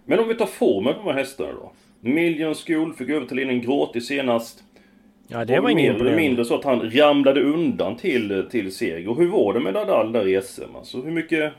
Men 0.06 0.20
om 0.20 0.28
vi 0.28 0.36
tar 0.36 0.46
formen 0.46 0.94
på 0.94 1.00
de 1.00 1.08
här 1.08 1.18
hästarna 1.18 1.54
då. 1.54 1.72
Million 2.00 2.56
School 2.56 2.94
fick 2.94 3.10
över 3.10 3.26
till 3.26 3.50
en 3.50 3.62
gratis 3.62 4.08
senast. 4.08 4.64
Ja, 5.28 5.46
det 5.46 5.60
var 5.60 5.70
ingen 5.70 5.94
mer 5.94 6.02
eller 6.02 6.16
mindre 6.16 6.46
så 6.46 6.56
att 6.56 6.64
han 6.64 6.92
ramlade 6.92 7.42
undan 7.42 7.98
till, 7.98 8.48
till 8.52 8.76
seger. 8.76 9.10
Och 9.10 9.18
hur 9.18 9.28
var 9.28 9.54
det 9.54 9.60
med 9.60 9.74
Nadal 9.74 10.12
där 10.12 10.28
i 10.28 10.42
SM? 10.42 10.76
Alltså 10.76 11.02
hur 11.02 11.12
mycket... 11.12 11.54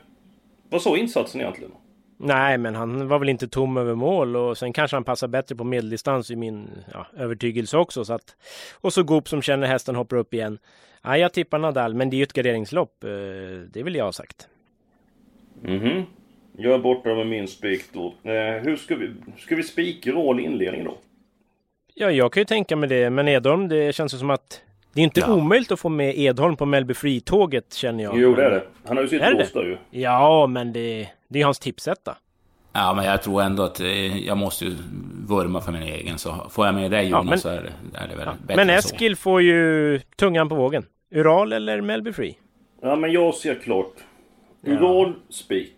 Vad 0.69 0.81
sa 0.81 0.97
insatsen 0.97 1.41
egentligen? 1.41 1.71
Nej, 2.17 2.57
men 2.57 2.75
han 2.75 3.07
var 3.07 3.19
väl 3.19 3.29
inte 3.29 3.47
tom 3.47 3.77
över 3.77 3.95
mål 3.95 4.35
och 4.35 4.57
sen 4.57 4.73
kanske 4.73 4.95
han 4.95 5.03
passar 5.03 5.27
bättre 5.27 5.55
på 5.55 5.63
medeldistans 5.63 6.31
i 6.31 6.35
min 6.35 6.69
ja, 6.93 7.07
övertygelse 7.17 7.77
också. 7.77 8.05
Så 8.05 8.13
att, 8.13 8.35
och 8.81 8.93
så 8.93 9.03
Goop 9.03 9.29
som 9.29 9.41
känner 9.41 9.67
hästen 9.67 9.95
hoppar 9.95 10.17
upp 10.17 10.33
igen. 10.33 10.59
Ja, 11.03 11.17
jag 11.17 11.33
tippar 11.33 11.59
Nadal, 11.59 11.93
men 11.93 12.09
det 12.09 12.15
är 12.15 12.17
ju 12.17 12.23
ett 12.23 12.33
garderingslopp. 12.33 13.03
Eh, 13.03 13.09
det 13.73 13.83
vill 13.83 13.95
jag 13.95 14.05
ha 14.05 14.11
sagt. 14.11 14.47
Mhm. 15.61 16.03
Jag 16.59 16.73
är 16.73 16.77
borta 16.77 17.09
med 17.15 17.27
min 17.27 17.47
spik 17.47 17.83
då. 17.93 18.05
Eh, 18.23 18.63
hur 18.63 18.75
ska 18.75 18.95
vi, 18.95 19.13
ska 19.37 19.55
vi 19.55 19.63
spika 19.63 20.11
roll 20.11 20.39
inledning 20.39 20.83
då? 20.83 20.97
Ja, 21.93 22.11
jag 22.11 22.33
kan 22.33 22.41
ju 22.41 22.45
tänka 22.45 22.75
mig 22.75 22.89
det. 22.89 23.09
Men 23.09 23.27
Edholm, 23.27 23.67
det 23.67 23.95
känns 23.95 24.19
som 24.19 24.29
att 24.29 24.61
det 24.93 25.01
är 25.01 25.03
inte 25.03 25.19
ja. 25.19 25.33
omöjligt 25.33 25.71
att 25.71 25.79
få 25.79 25.89
med 25.89 26.17
Edholm 26.17 26.55
på 26.55 26.65
Mellby 26.65 26.93
Free-tåget 26.93 27.73
känner 27.73 28.03
jag. 28.03 28.19
Jo, 28.19 28.35
det 28.35 28.45
är 28.45 28.51
det. 28.51 28.63
Han 28.85 28.97
har 28.97 29.03
ju 29.03 29.09
sitt 29.09 29.53
där 29.53 29.63
ju. 29.63 29.77
Ja, 29.91 30.47
men 30.47 30.73
det, 30.73 31.09
det 31.27 31.41
är 31.41 31.45
hans 31.45 31.59
tipsetta. 31.59 32.17
Ja, 32.73 32.93
men 32.93 33.05
jag 33.05 33.21
tror 33.21 33.41
ändå 33.41 33.63
att 33.63 33.79
eh, 33.79 34.17
jag 34.17 34.37
måste 34.37 34.65
ju 34.65 34.75
vurma 35.27 35.61
för 35.61 35.71
min 35.71 35.83
egen. 35.83 36.17
Så 36.17 36.47
får 36.49 36.65
jag 36.65 36.75
med 36.75 36.91
dig 36.91 37.09
Jonas 37.09 37.25
ja, 37.25 37.29
men, 37.29 37.39
så 37.39 37.49
är 37.49 37.61
det, 37.61 37.97
är 37.97 38.07
det 38.07 38.15
väl 38.15 38.25
ja, 38.25 38.33
bättre 38.47 38.65
Men 38.65 38.69
Eskil 38.69 39.15
får 39.15 39.41
ju 39.41 39.99
tungan 40.15 40.49
på 40.49 40.55
vågen. 40.55 40.85
Ural 41.11 41.53
eller 41.53 41.81
Melby 41.81 42.13
Free? 42.13 42.37
Ja, 42.81 42.95
men 42.95 43.11
jag 43.11 43.35
ser 43.35 43.55
klart. 43.55 43.93
Ural, 44.65 45.13
spik. 45.29 45.73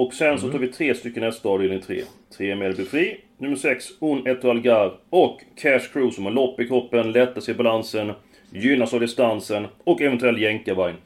Och 0.00 0.14
sen 0.14 0.38
så 0.38 0.50
tar 0.50 0.58
vi 0.58 0.68
tre 0.68 0.94
stycken 0.94 1.22
nästa 1.22 1.48
avdelning 1.48 1.80
3. 1.80 2.02
3 2.36 2.56
Melby 2.56 2.84
Free. 2.84 3.16
Nummer 3.38 3.56
6, 3.56 3.86
Un 4.00 4.26
Eto 4.26 4.50
Algar. 4.50 4.92
Och 5.10 5.40
Cash 5.56 5.92
Crew 5.92 6.10
som 6.14 6.24
har 6.24 6.32
lopp 6.32 6.60
i 6.60 6.68
kroppen, 6.68 7.12
lättar 7.12 7.40
sig 7.40 7.54
i 7.54 7.56
balansen, 7.56 8.12
gynnas 8.50 8.94
av 8.94 9.00
distansen 9.00 9.66
och 9.84 10.00
eventuell 10.02 10.42
jänkarvagn. 10.42 10.96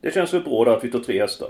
Det 0.00 0.14
känns 0.14 0.34
väl 0.34 0.42
bra 0.42 0.64
där 0.64 0.76
att 0.76 0.84
vi 0.84 0.90
tar 0.90 0.98
tre 0.98 1.20
hästar. 1.20 1.48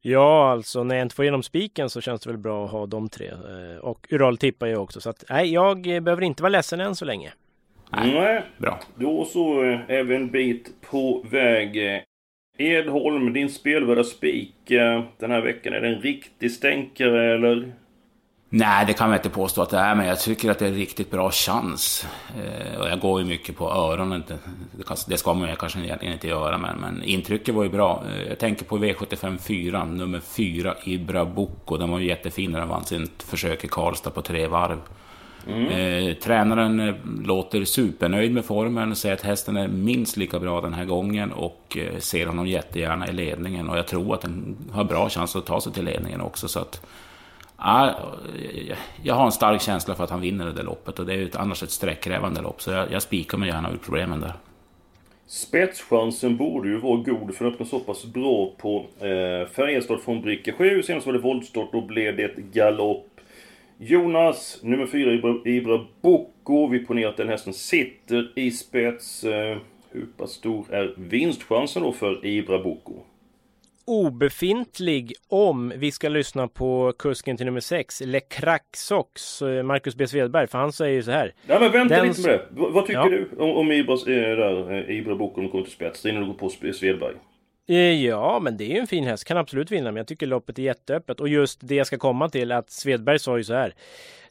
Ja, 0.00 0.50
alltså 0.50 0.84
när 0.84 0.94
jag 0.96 1.04
inte 1.04 1.14
får 1.14 1.24
igenom 1.24 1.42
spiken 1.42 1.90
så 1.90 2.00
känns 2.00 2.20
det 2.20 2.30
väl 2.30 2.38
bra 2.38 2.64
att 2.64 2.70
ha 2.70 2.86
de 2.86 3.08
tre. 3.08 3.26
Eh, 3.28 3.78
Och 3.80 4.06
Ural 4.10 4.38
tippar 4.38 4.66
jag 4.66 4.82
också. 4.82 5.00
Så 5.00 5.10
att 5.10 5.24
nej, 5.30 5.52
jag 5.52 5.86
eh, 5.86 6.00
behöver 6.00 6.22
inte 6.22 6.42
vara 6.42 6.50
ledsen 6.50 6.80
än 6.80 6.94
så 6.94 7.04
länge. 7.04 7.32
Nej, 7.92 8.14
Nej. 8.14 8.42
bra. 8.58 8.80
Då 8.96 9.24
så 9.24 9.60
är 9.88 10.02
vi 10.02 10.14
en 10.14 10.30
bit 10.30 10.80
på 10.90 11.24
väg. 11.30 12.02
Edholm, 12.58 13.32
din 13.32 13.48
spelvärda 13.48 14.04
spik 14.04 14.70
eh, 14.70 15.02
den 15.18 15.30
här 15.30 15.40
veckan. 15.40 15.72
Är 15.72 15.80
det 15.80 15.88
en 15.88 16.00
riktig 16.00 16.52
stänkare 16.52 17.34
eller? 17.34 17.72
Nej, 18.50 18.86
det 18.86 18.92
kan 18.92 19.10
jag 19.10 19.18
inte 19.18 19.30
påstå 19.30 19.62
att 19.62 19.70
det 19.70 19.78
är, 19.78 19.94
men 19.94 20.06
jag 20.06 20.20
tycker 20.20 20.50
att 20.50 20.58
det 20.58 20.64
är 20.64 20.68
en 20.68 20.74
riktigt 20.74 21.10
bra 21.10 21.30
chans. 21.30 22.06
Eh, 22.36 22.80
och 22.80 22.88
jag 22.88 23.00
går 23.00 23.20
ju 23.20 23.26
mycket 23.26 23.56
på 23.56 23.70
öronen. 23.70 24.22
Det, 25.08 25.16
ska 25.16 25.34
man 25.34 25.48
ju 25.48 25.56
kanske 25.56 25.78
egentligen 25.78 26.14
inte 26.14 26.28
göra, 26.28 26.58
men, 26.58 26.78
men 26.78 27.02
intrycket 27.02 27.54
var 27.54 27.62
ju 27.62 27.68
bra. 27.68 28.04
Eh, 28.12 28.28
jag 28.28 28.38
tänker 28.38 28.64
på 28.64 28.78
V75 28.78 29.38
4, 29.38 29.84
nummer 29.84 30.20
4, 30.20 30.74
Ibra 30.84 31.24
Boko. 31.24 31.76
Den 31.76 31.90
var 31.90 31.98
ju 31.98 32.06
jättefin 32.06 32.52
när 32.52 32.58
den 32.58 32.68
vann 32.68 32.84
sitt 32.84 33.22
försök 33.22 33.64
i 33.64 33.68
Karlstad 33.68 34.10
på 34.10 34.22
tre 34.22 34.46
varv. 34.46 34.78
Eh, 35.48 36.14
tränaren 36.14 36.80
eh, 36.80 36.94
låter 37.24 37.64
supernöjd 37.64 38.32
med 38.34 38.44
formen, 38.44 38.96
säger 38.96 39.14
att 39.14 39.22
hästen 39.22 39.56
är 39.56 39.68
minst 39.68 40.16
lika 40.16 40.38
bra 40.38 40.60
den 40.60 40.74
här 40.74 40.84
gången 40.84 41.32
och 41.32 41.76
eh, 41.80 41.98
ser 41.98 42.26
honom 42.26 42.46
jättegärna 42.46 43.08
i 43.08 43.12
ledningen. 43.12 43.68
Och 43.68 43.78
jag 43.78 43.86
tror 43.86 44.14
att 44.14 44.20
den 44.20 44.56
har 44.72 44.84
bra 44.84 45.08
chans 45.08 45.36
att 45.36 45.46
ta 45.46 45.60
sig 45.60 45.72
till 45.72 45.84
ledningen 45.84 46.20
också. 46.20 46.48
Så 46.48 46.60
att, 46.60 46.86
ja, 47.58 47.94
jag- 49.02 49.14
har 49.14 49.24
en 49.26 49.32
stark 49.32 49.62
känsla 49.62 49.94
för 49.94 50.04
att 50.04 50.10
han 50.10 50.20
vinner 50.20 50.46
det 50.46 50.52
där 50.52 50.62
loppet 50.62 50.98
och 50.98 51.06
det 51.06 51.12
är 51.12 51.16
ju 51.16 51.24
ett, 51.26 51.36
annars 51.36 51.62
ett 51.62 51.70
sträckkrävande 51.70 52.40
lopp. 52.42 52.62
Så 52.62 52.70
jag, 52.70 52.92
jag 52.92 53.02
spikar 53.02 53.38
mig 53.38 53.48
gärna 53.48 53.70
ur 53.70 53.78
problemen 53.84 54.20
där. 54.20 54.32
Spetschansen 55.26 56.36
borde 56.36 56.68
ju 56.68 56.78
vara 56.78 56.96
god 56.96 57.34
för 57.34 57.44
den 57.44 57.52
öppnar 57.54 57.66
så 57.66 57.80
pass 57.80 58.04
bra 58.04 58.50
på 58.58 58.86
eh, 59.00 59.48
Färjestad 59.48 60.00
från 60.00 60.20
bricka 60.22 60.52
7. 60.52 60.82
Senast 60.82 61.06
var 61.06 61.12
det 61.12 61.18
voltstart, 61.18 61.72
då 61.72 61.80
blev 61.80 62.16
det 62.16 62.22
ett 62.24 62.36
galopp. 62.36 63.07
Jonas, 63.80 64.58
nummer 64.62 64.86
4 64.86 65.12
Ibra, 65.44 65.86
Bocco. 66.02 66.66
Vi 66.66 66.78
ponerar 66.78 67.10
att 67.10 67.16
den 67.16 67.28
hästen 67.28 67.52
sitter 67.52 68.32
i 68.34 68.50
spets. 68.50 69.24
Eh, 69.24 69.56
hur 69.90 70.06
pass 70.16 70.30
stor 70.30 70.66
är 70.74 70.94
vinstchansen 70.96 71.82
då 71.82 71.92
för 71.92 72.26
Ibra 72.26 72.58
Bocco? 72.58 72.92
Obefintlig 73.86 75.12
om 75.28 75.72
vi 75.76 75.90
ska 75.92 76.08
lyssna 76.08 76.48
på 76.48 76.92
kusken 76.98 77.36
till 77.36 77.46
nummer 77.46 77.60
6, 77.60 78.00
Le 78.04 78.20
Cracksox, 78.20 79.42
eh, 79.42 79.62
Marcus 79.62 79.96
B. 79.96 80.06
Svedberg. 80.06 80.46
För 80.46 80.58
han 80.58 80.72
säger 80.72 80.94
ju 80.94 81.02
så 81.02 81.10
här. 81.10 81.34
Ja 81.46 81.60
men 81.60 81.72
vänta 81.72 82.02
lite 82.02 82.20
med 82.20 82.30
det. 82.30 82.46
V- 82.50 82.66
vad 82.70 82.86
tycker 82.86 82.98
Ja. 83.00 83.08
du 83.08 83.28
om, 83.38 83.50
om 83.50 83.72
Ibras, 83.72 84.06
eh, 84.06 84.36
där, 84.36 84.90
Ibra 84.90 85.14
de 85.14 85.30
kommer 85.50 85.62
till 85.62 85.72
spets? 85.72 86.06
Innan 86.06 86.20
du 86.22 86.26
går 86.26 86.34
på 86.34 86.48
Svedberg. 86.72 87.14
Eh, 87.68 88.04
Ja, 88.04 88.38
men 88.42 88.56
det 88.56 88.64
är 88.64 88.74
ju 88.74 88.78
en 88.78 88.86
fin 88.86 89.04
häst. 89.04 89.24
Kan 89.24 89.36
absolut 89.36 89.70
vinna, 89.70 89.90
men 89.92 89.96
jag 89.96 90.06
tycker 90.06 90.26
loppet 90.26 90.58
är 90.58 90.62
jätteöppet. 90.62 91.20
Och 91.20 91.28
just 91.28 91.58
det 91.62 91.74
jag 91.74 91.86
ska 91.86 91.98
komma 91.98 92.28
till, 92.28 92.52
att 92.52 92.70
Svedberg 92.70 93.18
sa 93.18 93.38
ju 93.38 93.44
så 93.44 93.54
här. 93.54 93.74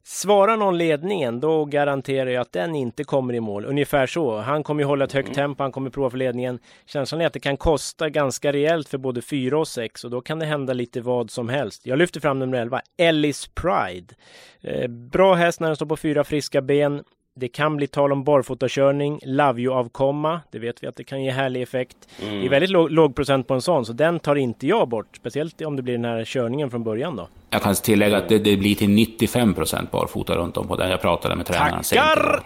Svarar 0.04 0.58
någon 0.58 0.78
ledningen, 0.78 1.40
då 1.40 1.66
garanterar 1.66 2.30
jag 2.30 2.42
att 2.42 2.52
den 2.52 2.76
inte 2.76 3.04
kommer 3.04 3.34
i 3.34 3.40
mål. 3.40 3.66
Ungefär 3.66 4.08
så. 4.08 4.38
Han 4.38 4.64
kommer 4.64 4.82
ju 4.82 4.88
hålla 4.88 5.06
ett 5.06 5.14
högt 5.14 5.34
tempo, 5.34 5.64
han 5.64 5.72
kommer 5.72 5.90
prova 5.90 6.10
för 6.10 6.18
ledningen. 6.18 6.60
Känslan 6.86 7.22
är 7.22 7.28
att 7.28 7.34
det 7.34 7.40
kan 7.40 7.58
kosta 7.58 8.10
ganska 8.10 8.54
rejält 8.54 8.90
för 8.90 8.98
både 8.98 9.22
4 9.22 9.60
och 9.60 9.68
6 9.68 10.04
och 10.04 10.12
då 10.12 10.22
kan 10.22 10.40
det 10.40 10.46
hända 10.46 10.74
lite 10.74 11.02
vad 11.02 11.32
som 11.32 11.50
helst. 11.50 11.86
Jag 11.86 12.00
lyfter 12.00 12.20
fram 12.20 12.40
nummer 12.40 12.58
11, 12.58 12.82
Ellis 12.98 13.48
Pride. 13.48 14.14
Eh, 14.62 14.88
bra 14.88 15.34
häst 15.34 15.60
när 15.60 15.68
den 15.68 15.76
står 15.76 15.86
på 15.86 15.98
fyra 15.98 16.24
friska 16.24 16.62
ben. 16.62 17.04
Det 17.40 17.48
kan 17.48 17.78
bli 17.78 17.88
tal 17.88 18.12
om 18.12 18.24
barfotakörning, 18.24 19.20
Love 19.26 19.62
You-avkomma. 19.62 20.42
Det 20.52 20.60
vet 20.60 20.84
vi 20.84 20.88
att 20.88 20.96
det 20.96 21.04
kan 21.04 21.24
ge 21.24 21.32
härlig 21.32 21.62
effekt. 21.62 21.98
Det 22.20 22.46
är 22.46 22.50
väldigt 22.50 22.70
låg, 22.70 22.92
låg 22.92 23.16
procent 23.16 23.48
på 23.48 23.54
en 23.54 23.62
sån, 23.62 23.86
så 23.86 23.94
den 23.94 24.20
tar 24.20 24.36
inte 24.36 24.68
jag 24.68 24.88
bort. 24.90 25.16
Speciellt 25.18 25.62
om 25.62 25.76
det 25.76 25.82
blir 25.82 25.94
den 25.94 26.06
här 26.06 26.26
körningen 26.26 26.72
från 26.72 26.84
början 26.84 27.16
då. 27.16 27.28
Jag 27.50 27.62
kan 27.62 27.76
tillägga 27.76 28.18
att 28.18 28.30
det, 28.30 28.38
det 28.40 28.58
blir 28.58 28.76
till 28.76 28.90
95% 28.90 29.88
barfota 29.92 30.36
runt 30.36 30.58
om 30.58 30.68
på 30.68 30.76
den. 30.76 30.90
Jag 30.90 31.02
pratade 31.02 31.36
med 31.36 31.46
tränaren 31.46 31.84
Tackar! 31.84 32.44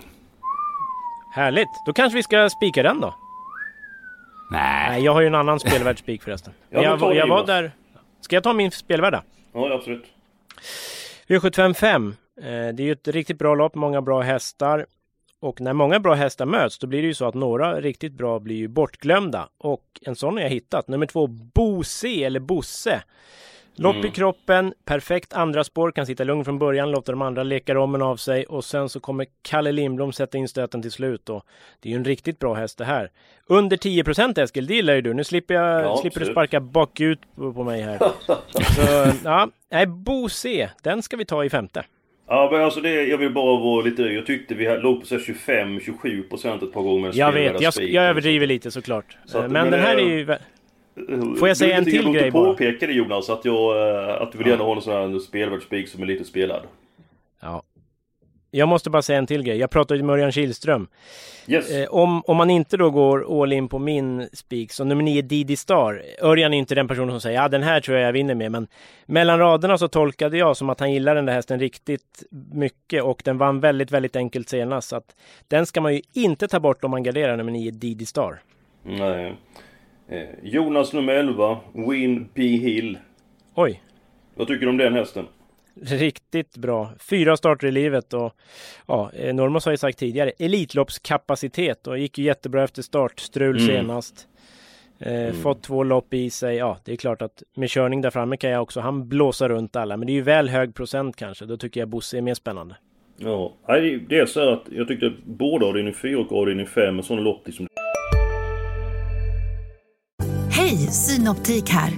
Härligt! 1.36 1.68
Då 1.86 1.94
kanske 1.94 2.16
vi 2.18 2.24
ska 2.24 2.50
spika 2.50 2.84
den 2.84 3.00
då? 3.02 3.16
Nej, 4.52 4.90
Nej, 4.90 5.04
jag 5.04 5.14
har 5.14 5.22
ju 5.22 5.28
en 5.28 5.36
annan 5.36 5.60
spelvärd 5.60 6.00
spik 6.00 6.24
förresten. 6.24 6.54
Jag, 6.70 6.98
var- 6.98 7.10
det, 7.10 7.16
jag 7.16 7.28
var 7.28 7.46
där... 7.46 7.72
Ska 8.22 8.36
jag 8.36 8.44
ta 8.44 8.54
min 8.54 8.72
spelvärda? 8.72 9.24
Ja, 9.54 9.74
absolut. 9.74 10.06
V75 11.28 11.74
5. 11.74 12.16
Eh, 12.38 12.44
det 12.48 12.84
är 12.84 12.86
ju 12.86 12.92
ett 12.92 13.08
riktigt 13.08 13.38
bra 13.38 13.56
lopp, 13.56 13.76
många 13.76 14.02
bra 14.02 14.22
hästar. 14.22 14.86
Och 15.40 15.62
när 15.62 15.74
många 15.74 16.00
bra 16.00 16.14
hästar 16.14 16.46
möts, 16.46 16.80
då 16.80 16.88
blir 16.88 17.02
det 17.02 17.08
ju 17.08 17.14
så 17.14 17.26
att 17.26 17.36
några 17.36 17.82
riktigt 17.82 18.14
bra 18.14 18.40
blir 18.40 18.56
ju 18.56 18.68
bortglömda. 18.68 19.50
Och 19.58 19.84
en 20.02 20.16
sån 20.16 20.34
har 20.34 20.42
jag 20.42 20.50
hittat. 20.50 20.88
Nummer 20.88 21.06
två, 21.06 21.28
Bose 21.28 22.08
eller 22.08 22.40
Bosse. 22.40 23.04
Lopp 23.76 24.06
i 24.06 24.10
kroppen, 24.10 24.74
perfekt 24.86 25.34
andra 25.34 25.64
spår, 25.64 25.92
kan 25.92 26.06
sitta 26.06 26.24
lugn 26.24 26.46
från 26.46 26.60
början, 26.60 26.92
låta 26.92 27.12
de 27.12 27.22
andra 27.22 27.44
leka 27.44 27.76
rommen 27.76 28.02
av 28.02 28.16
sig 28.16 28.46
och 28.46 28.66
sen 28.66 28.90
så 28.90 29.00
kommer 29.00 29.26
Kalle 29.42 29.72
Lindblom 29.72 30.14
sätta 30.14 30.38
in 30.38 30.48
stöten 30.48 30.82
till 30.82 30.92
slut 30.92 31.30
och 31.30 31.46
det 31.80 31.90
är 31.90 31.92
ju 31.92 31.98
en 31.98 32.06
riktigt 32.06 32.40
bra 32.40 32.54
häst 32.54 32.78
det 32.78 32.86
här. 32.86 33.12
Under 33.48 33.78
10 33.78 34.04
Eskil, 34.38 34.68
det 34.68 34.74
gillar 34.74 34.94
ju 34.94 35.02
du. 35.02 35.14
Nu 35.14 35.24
slipper, 35.24 35.54
jag, 35.54 35.84
Ja, 35.84 35.98
slipper 35.98 36.20
du 36.20 36.26
sparka 36.26 36.60
bakut 36.60 37.20
på, 37.36 37.64
mig 37.64 37.82
här. 37.82 37.98
så 38.76 39.18
ja, 39.24 39.50
nej, 39.70 39.86
Bose, 39.86 40.72
den 40.84 41.04
ska 41.04 41.18
vi 41.18 41.26
ta 41.26 41.46
i 41.46 41.50
femte. 41.50 41.84
Ja 42.34 42.50
men 42.52 42.62
alltså 42.64 42.82
det, 42.82 43.04
jag 43.04 43.18
vill 43.18 43.32
bara 43.34 43.60
vara 43.60 43.82
lite... 43.82 44.04
Jag 44.04 44.26
tyckte 44.26 44.54
vi 44.54 44.78
låg 44.78 45.00
på 45.00 45.06
25-27 45.16 46.30
procent 46.30 46.64
ett 46.64 46.74
par 46.74 46.82
gånger 46.82 47.12
Jag 47.14 47.32
vet, 47.32 47.62
jag, 47.62 47.74
jag 47.78 48.06
överdriver 48.06 48.48
lite 48.48 48.72
såklart. 48.72 49.18
Så 49.26 49.38
att- 49.38 49.44
Eh, 49.44 49.50
men, 49.50 49.62
men, 49.64 49.72
den 49.72 49.80
här 49.80 49.98
eh, 49.98 50.04
är 50.04 50.10
ju... 50.10 50.26
vä- 50.26 50.38
så. 50.96 51.36
Får 51.36 51.48
jag 51.48 51.58
säga 51.58 51.78
en 51.78 51.84
Du- 51.84 51.92
till 51.92 52.12
grej 52.12 52.32
bara? 52.32 52.46
påpeka 52.52 52.88
det 52.88 52.94
Jonas, 52.94 53.30
att, 53.30 53.46
jag, 53.46 53.90
eh, 54.08 54.22
att 54.22 54.32
du 54.32 54.38
vill 54.38 54.48
gärna 54.48 54.64
ha 54.64 54.76
en 54.76 54.82
sån 54.82 55.12
här 55.14 55.20
spelvärd 55.20 55.62
spik 55.62 55.88
som 55.88 56.02
är 56.04 56.08
lite 56.08 56.24
spelad. 56.26 56.62
Ja. 58.52 58.60
Jag 58.60 58.68
måste 58.70 58.90
bara 58.90 59.02
säga 59.02 59.20
en 59.20 59.28
till 59.28 59.44
grej. 59.44 59.58
Jag 59.58 59.70
pratade 59.70 59.98
ju 59.98 60.04
med 60.04 60.14
Örjan 60.14 60.32
Kihlström. 60.32 60.88
Yes. 61.48 61.72
Eh, 61.72 61.88
om, 61.90 62.22
om 62.26 62.38
man 62.38 62.50
inte 62.50 62.78
då 62.78 62.90
går 62.90 63.44
all 63.44 63.54
in 63.54 63.68
på 63.68 63.80
min 63.80 64.30
spik, 64.34 64.72
så 64.72 64.84
nummer 64.84 65.04
9 65.04 65.22
Didi 65.22 65.56
Star. 65.56 66.04
Örjan 66.22 66.54
är 66.54 66.58
inte 66.58 66.76
den 66.76 66.88
personen 66.88 67.12
som 67.12 67.22
säger 67.22 67.42
ja 67.42 67.48
den 67.48 67.64
här 67.64 67.80
tror 67.82 67.98
jag 67.98 68.08
jag 68.08 68.14
vinner 68.14 68.36
med, 68.36 68.52
men 68.52 68.68
mellan 69.06 69.40
raderna 69.40 69.78
så 69.78 69.88
tolkade 69.88 70.38
jag 70.38 70.58
som 70.58 70.70
att 70.70 70.80
han 70.80 70.94
gillar 70.94 71.16
den 71.16 71.26
där 71.26 71.34
hästen 71.34 71.60
riktigt 71.60 72.24
mycket 72.52 73.04
och 73.04 73.22
den 73.26 73.38
vann 73.38 73.60
väldigt, 73.60 73.92
väldigt 73.92 74.16
enkelt 74.16 74.50
senast. 74.50 74.90
Så 74.90 74.96
att 74.96 75.16
den 75.48 75.66
ska 75.66 75.82
man 75.82 75.94
ju 75.94 76.02
inte 76.14 76.48
ta 76.48 76.60
bort 76.60 76.84
om 76.84 76.92
man 76.92 77.04
garderar 77.04 77.38
nummer 77.38 77.52
9 77.52 77.72
Didi 77.72 78.06
Star. 78.06 78.42
Nej. 78.84 79.36
Eh, 80.10 80.22
Jonas 80.44 80.94
nummer 80.94 81.14
11, 81.14 81.60
Win 81.74 82.30
B 82.34 82.42
Hill. 82.44 82.98
Oj, 83.56 83.82
Vad 84.36 84.48
tycker 84.48 84.66
du 84.66 84.70
om 84.70 84.78
den 84.78 84.94
hästen? 84.94 85.26
Riktigt 85.86 86.58
bra. 86.58 86.90
Fyra 87.00 87.38
starter 87.38 87.68
i 87.68 87.72
livet 87.72 88.14
och 88.14 88.34
ja, 88.88 89.12
eh, 89.14 89.34
Normos 89.36 89.66
har 89.66 89.72
ju 89.72 89.78
sagt 89.78 90.00
tidigare 90.00 90.32
Elitloppskapacitet 90.40 91.88
och 91.88 91.98
gick 92.00 92.18
ju 92.18 92.24
jättebra 92.26 92.64
efter 92.64 92.82
startstrul 92.82 93.56
Mm. 93.58 93.68
senast. 93.68 94.28
Eh, 95.00 95.34
Fått 95.34 95.64
två 95.64 95.84
lopp 95.84 96.14
i 96.14 96.30
sig. 96.30 96.56
Ja, 96.56 96.78
det 96.86 96.92
är 96.92 96.96
klart 96.96 97.22
att 97.22 97.44
med 97.56 97.70
körning 97.70 98.02
där 98.02 98.10
framme 98.10 98.38
kan 98.38 98.50
jag 98.50 98.62
också 98.62 98.80
han 98.80 99.08
blåsa 99.10 99.50
runt 99.50 99.76
alla. 99.76 99.98
Men 99.98 100.06
det 100.08 100.12
är 100.12 100.16
ju 100.16 100.22
väl 100.22 100.50
hög 100.50 100.76
procent 100.76 101.16
kanske. 101.16 101.46
Då 101.46 101.58
tycker 101.58 101.80
jag 101.80 101.90
Bosse 101.90 102.18
är 102.18 102.22
mer 102.22 102.34
spännande. 102.34 102.76
Ja, 103.18 103.54
det 104.10 104.18
är 104.20 104.26
så 104.26 104.54
att 104.54 104.64
jag 104.72 104.88
tyckte 104.88 105.08
att 105.08 105.24
både 105.26 105.66
avdelning 105.66 105.94
4 105.94 106.20
och 106.20 106.32
avdelning 106.42 106.68
5 106.68 106.98
är 107.00 107.02
sådana 107.02 107.22
lopp 107.24 107.42
liksom... 107.46 107.68
Hej, 110.52 110.78
Synoptik 110.78 111.70
här. 111.70 111.92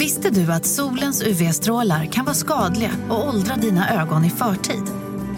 Visste 0.00 0.30
du 0.30 0.52
att 0.52 0.66
solens 0.66 1.22
UV-strålar 1.22 2.04
kan 2.04 2.24
vara 2.24 2.34
skadliga 2.34 2.90
och 3.08 3.28
åldra 3.28 3.56
dina 3.56 4.02
ögon 4.02 4.24
i 4.24 4.30
förtid? 4.30 4.82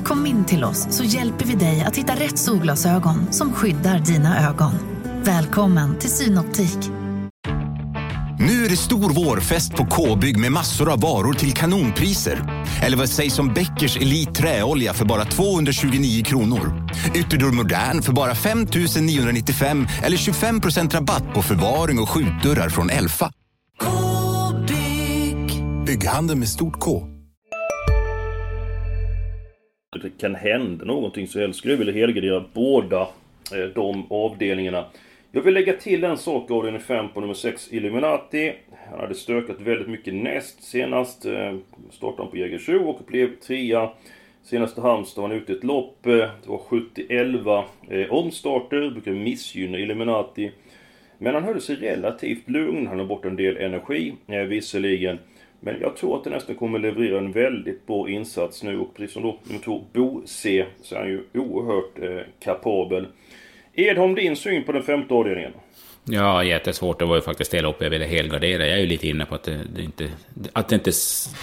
Kom 0.04 0.26
in 0.26 0.44
till 0.44 0.64
oss 0.64 0.86
så 0.90 1.04
hjälper 1.04 1.44
vi 1.44 1.54
dig 1.54 1.82
att 1.82 1.96
hitta 1.96 2.12
rätt 2.12 2.38
solglasögon 2.38 3.32
som 3.32 3.52
skyddar 3.52 3.98
dina 3.98 4.48
ögon. 4.48 4.72
Välkommen 5.24 5.98
till 5.98 6.10
Synoptik. 6.10 6.78
Nu 8.38 8.64
är 8.64 8.68
det 8.68 8.76
stor 8.76 9.10
vårfest 9.10 9.74
på 9.74 9.86
K-bygg 9.86 10.38
med 10.38 10.52
massor 10.52 10.92
av 10.92 11.00
varor 11.00 11.34
till 11.34 11.52
kanonpriser. 11.52 12.64
Eller 12.82 12.96
vad 12.96 13.08
sägs 13.08 13.38
om 13.38 13.54
Bäckers 13.54 13.96
Elite 13.96 14.32
Träolja 14.32 14.94
för 14.94 15.04
bara 15.04 15.24
229 15.24 16.24
kronor? 16.24 16.88
Ytterdörr 17.14 17.52
Modern 17.52 18.02
för 18.02 18.12
bara 18.12 18.34
5 18.34 18.66
995 19.00 19.86
eller 20.02 20.16
25 20.16 20.60
procent 20.60 20.94
rabatt 20.94 21.34
på 21.34 21.42
förvaring 21.42 21.98
och 21.98 22.08
skjutdörrar 22.08 22.68
från 22.68 22.90
Elfa. 22.90 23.32
Bygghandeln 26.02 26.38
med 26.38 26.48
stort 26.48 26.80
K. 26.80 27.02
det 30.02 30.18
kan 30.18 30.34
hända 30.34 30.84
någonting 30.84 31.28
så 31.28 31.38
helst 31.38 31.58
skulle 31.58 31.74
jag 31.74 31.78
vilja 31.78 31.94
helgardera 31.94 32.44
båda 32.52 33.00
eh, 33.54 33.64
de 33.74 34.12
avdelningarna. 34.12 34.84
Jag 35.32 35.42
vill 35.42 35.54
lägga 35.54 35.72
till 35.72 36.04
en 36.04 36.18
sak 36.18 36.50
avdelning 36.50 36.80
5 36.80 37.08
på 37.14 37.20
nummer 37.20 37.34
6 37.34 37.72
Illuminati. 37.72 38.52
Han 38.90 39.00
hade 39.00 39.14
stökat 39.14 39.60
väldigt 39.60 39.88
mycket 39.88 40.14
näst 40.14 40.62
senast. 40.62 41.24
Eh, 41.24 41.56
startade 41.90 42.22
han 42.22 42.30
på 42.30 42.36
Jägersro 42.36 42.88
och 42.88 43.00
blev 43.06 43.36
trea. 43.36 43.90
Senaste 44.42 44.80
Halmstad 44.80 45.22
var 45.22 45.28
han 45.28 45.38
ute 45.38 45.52
i 45.52 45.56
ett 45.56 45.64
lopp. 45.64 46.06
Eh, 46.06 46.12
det 46.12 46.46
var 46.46 46.58
70-11 46.58 47.64
omstarter. 48.10 48.90
Brukar 48.90 49.12
missgynna 49.12 49.78
Illuminati. 49.78 50.52
Men 51.18 51.34
han 51.34 51.44
höll 51.44 51.60
sig 51.60 51.76
relativt 51.76 52.48
lugn. 52.48 52.86
Han 52.86 52.98
har 52.98 53.06
bort 53.06 53.24
en 53.24 53.36
del 53.36 53.56
energi, 53.56 54.14
eh, 54.26 54.40
visserligen. 54.40 55.18
Men 55.64 55.80
jag 55.80 55.96
tror 55.96 56.16
att 56.16 56.24
det 56.24 56.30
nästan 56.30 56.54
kommer 56.54 56.78
leverera 56.78 57.18
en 57.18 57.32
väldigt 57.32 57.86
bra 57.86 58.08
insats 58.08 58.62
nu. 58.62 58.78
Och 58.78 58.94
precis 58.94 59.12
som 59.12 59.22
då 59.22 59.38
nummer 59.44 59.60
två, 59.60 59.84
Bo 59.92 60.22
C, 60.26 60.64
så 60.82 60.94
är 60.94 60.98
han 60.98 61.08
ju 61.08 61.24
oerhört 61.34 61.98
eh, 61.98 62.26
kapabel. 62.44 63.06
Edholm, 63.74 64.14
din 64.14 64.36
syn 64.36 64.64
på 64.64 64.72
den 64.72 64.82
femte 64.82 65.14
avdelningen? 65.14 65.52
Ja, 66.04 66.44
jättesvårt. 66.44 66.98
Det 66.98 67.04
var 67.04 67.16
ju 67.16 67.22
faktiskt 67.22 67.54
hela 67.54 67.68
loppet 67.68 67.82
jag 67.82 67.90
ville 67.90 68.04
helgardera. 68.04 68.66
Jag 68.66 68.76
är 68.76 68.80
ju 68.80 68.86
lite 68.86 69.08
inne 69.08 69.24
på 69.24 69.34
att 69.34 69.42
det, 69.42 69.60
det 69.74 69.82
inte, 69.82 70.10
att 70.52 70.68
det 70.68 70.74
inte 70.74 70.90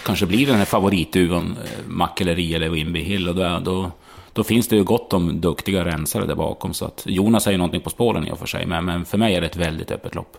kanske 0.06 0.26
blir 0.26 0.48
den 0.48 0.56
här 0.56 0.66
favoritduon, 0.66 1.36
eh, 1.36 1.88
Makeleri 1.88 1.88
Mackeleri 1.88 2.56
eller 2.56 2.70
Wimby 2.70 3.00
Hill. 3.00 3.30
Och 3.30 3.36
då, 3.36 3.62
då, 3.66 3.92
då 4.34 4.44
finns 4.44 4.68
det 4.68 4.76
ju 4.76 4.84
gott 4.84 5.14
om 5.14 5.42
duktiga 5.42 5.86
rensare 5.86 6.26
där 6.26 6.36
bakom. 6.36 6.74
Så 6.74 6.86
att 6.86 7.04
Jonas 7.06 7.48
är 7.48 7.52
ju 7.52 7.58
någonting 7.58 7.82
på 7.82 7.90
spåren 7.90 8.28
i 8.28 8.32
och 8.32 8.40
för 8.40 8.48
sig, 8.48 8.66
men, 8.66 8.86
men 8.86 9.06
för 9.06 9.18
mig 9.18 9.36
är 9.36 9.42
det 9.42 9.48
ett 9.48 9.56
väldigt 9.56 9.92
öppet 9.92 10.16
lopp. 10.16 10.38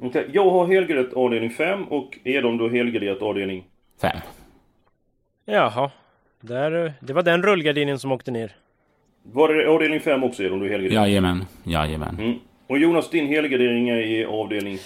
Okej, 0.00 0.30
Jag 0.32 0.50
har 0.50 0.66
helgarderat 0.66 1.12
avdelning 1.12 1.50
5 1.50 1.84
och 1.84 2.18
Edholm 2.24 2.56
du 2.56 2.64
har 2.64 2.70
helgarderat 2.70 3.22
avdelning... 3.22 3.64
Fem. 4.00 4.16
Jaha. 5.44 5.90
Där, 6.40 6.92
det 7.00 7.12
var 7.12 7.22
den 7.22 7.42
rullgardinen 7.42 7.98
som 7.98 8.12
åkte 8.12 8.30
ner. 8.30 8.52
Var 9.22 9.54
det 9.54 9.68
avdelning 9.68 10.00
5 10.00 10.24
också 10.24 10.42
Edholm 10.42 10.62
du 10.62 10.68
helgarderat? 10.68 11.08
Jajamän, 11.08 11.44
jajamän. 11.64 12.16
Mm. 12.18 12.38
Och 12.66 12.78
Jonas, 12.78 13.10
din 13.10 13.26
helgardering 13.26 13.88
är 13.88 13.96
i 13.96 14.24
avdelning... 14.24 14.78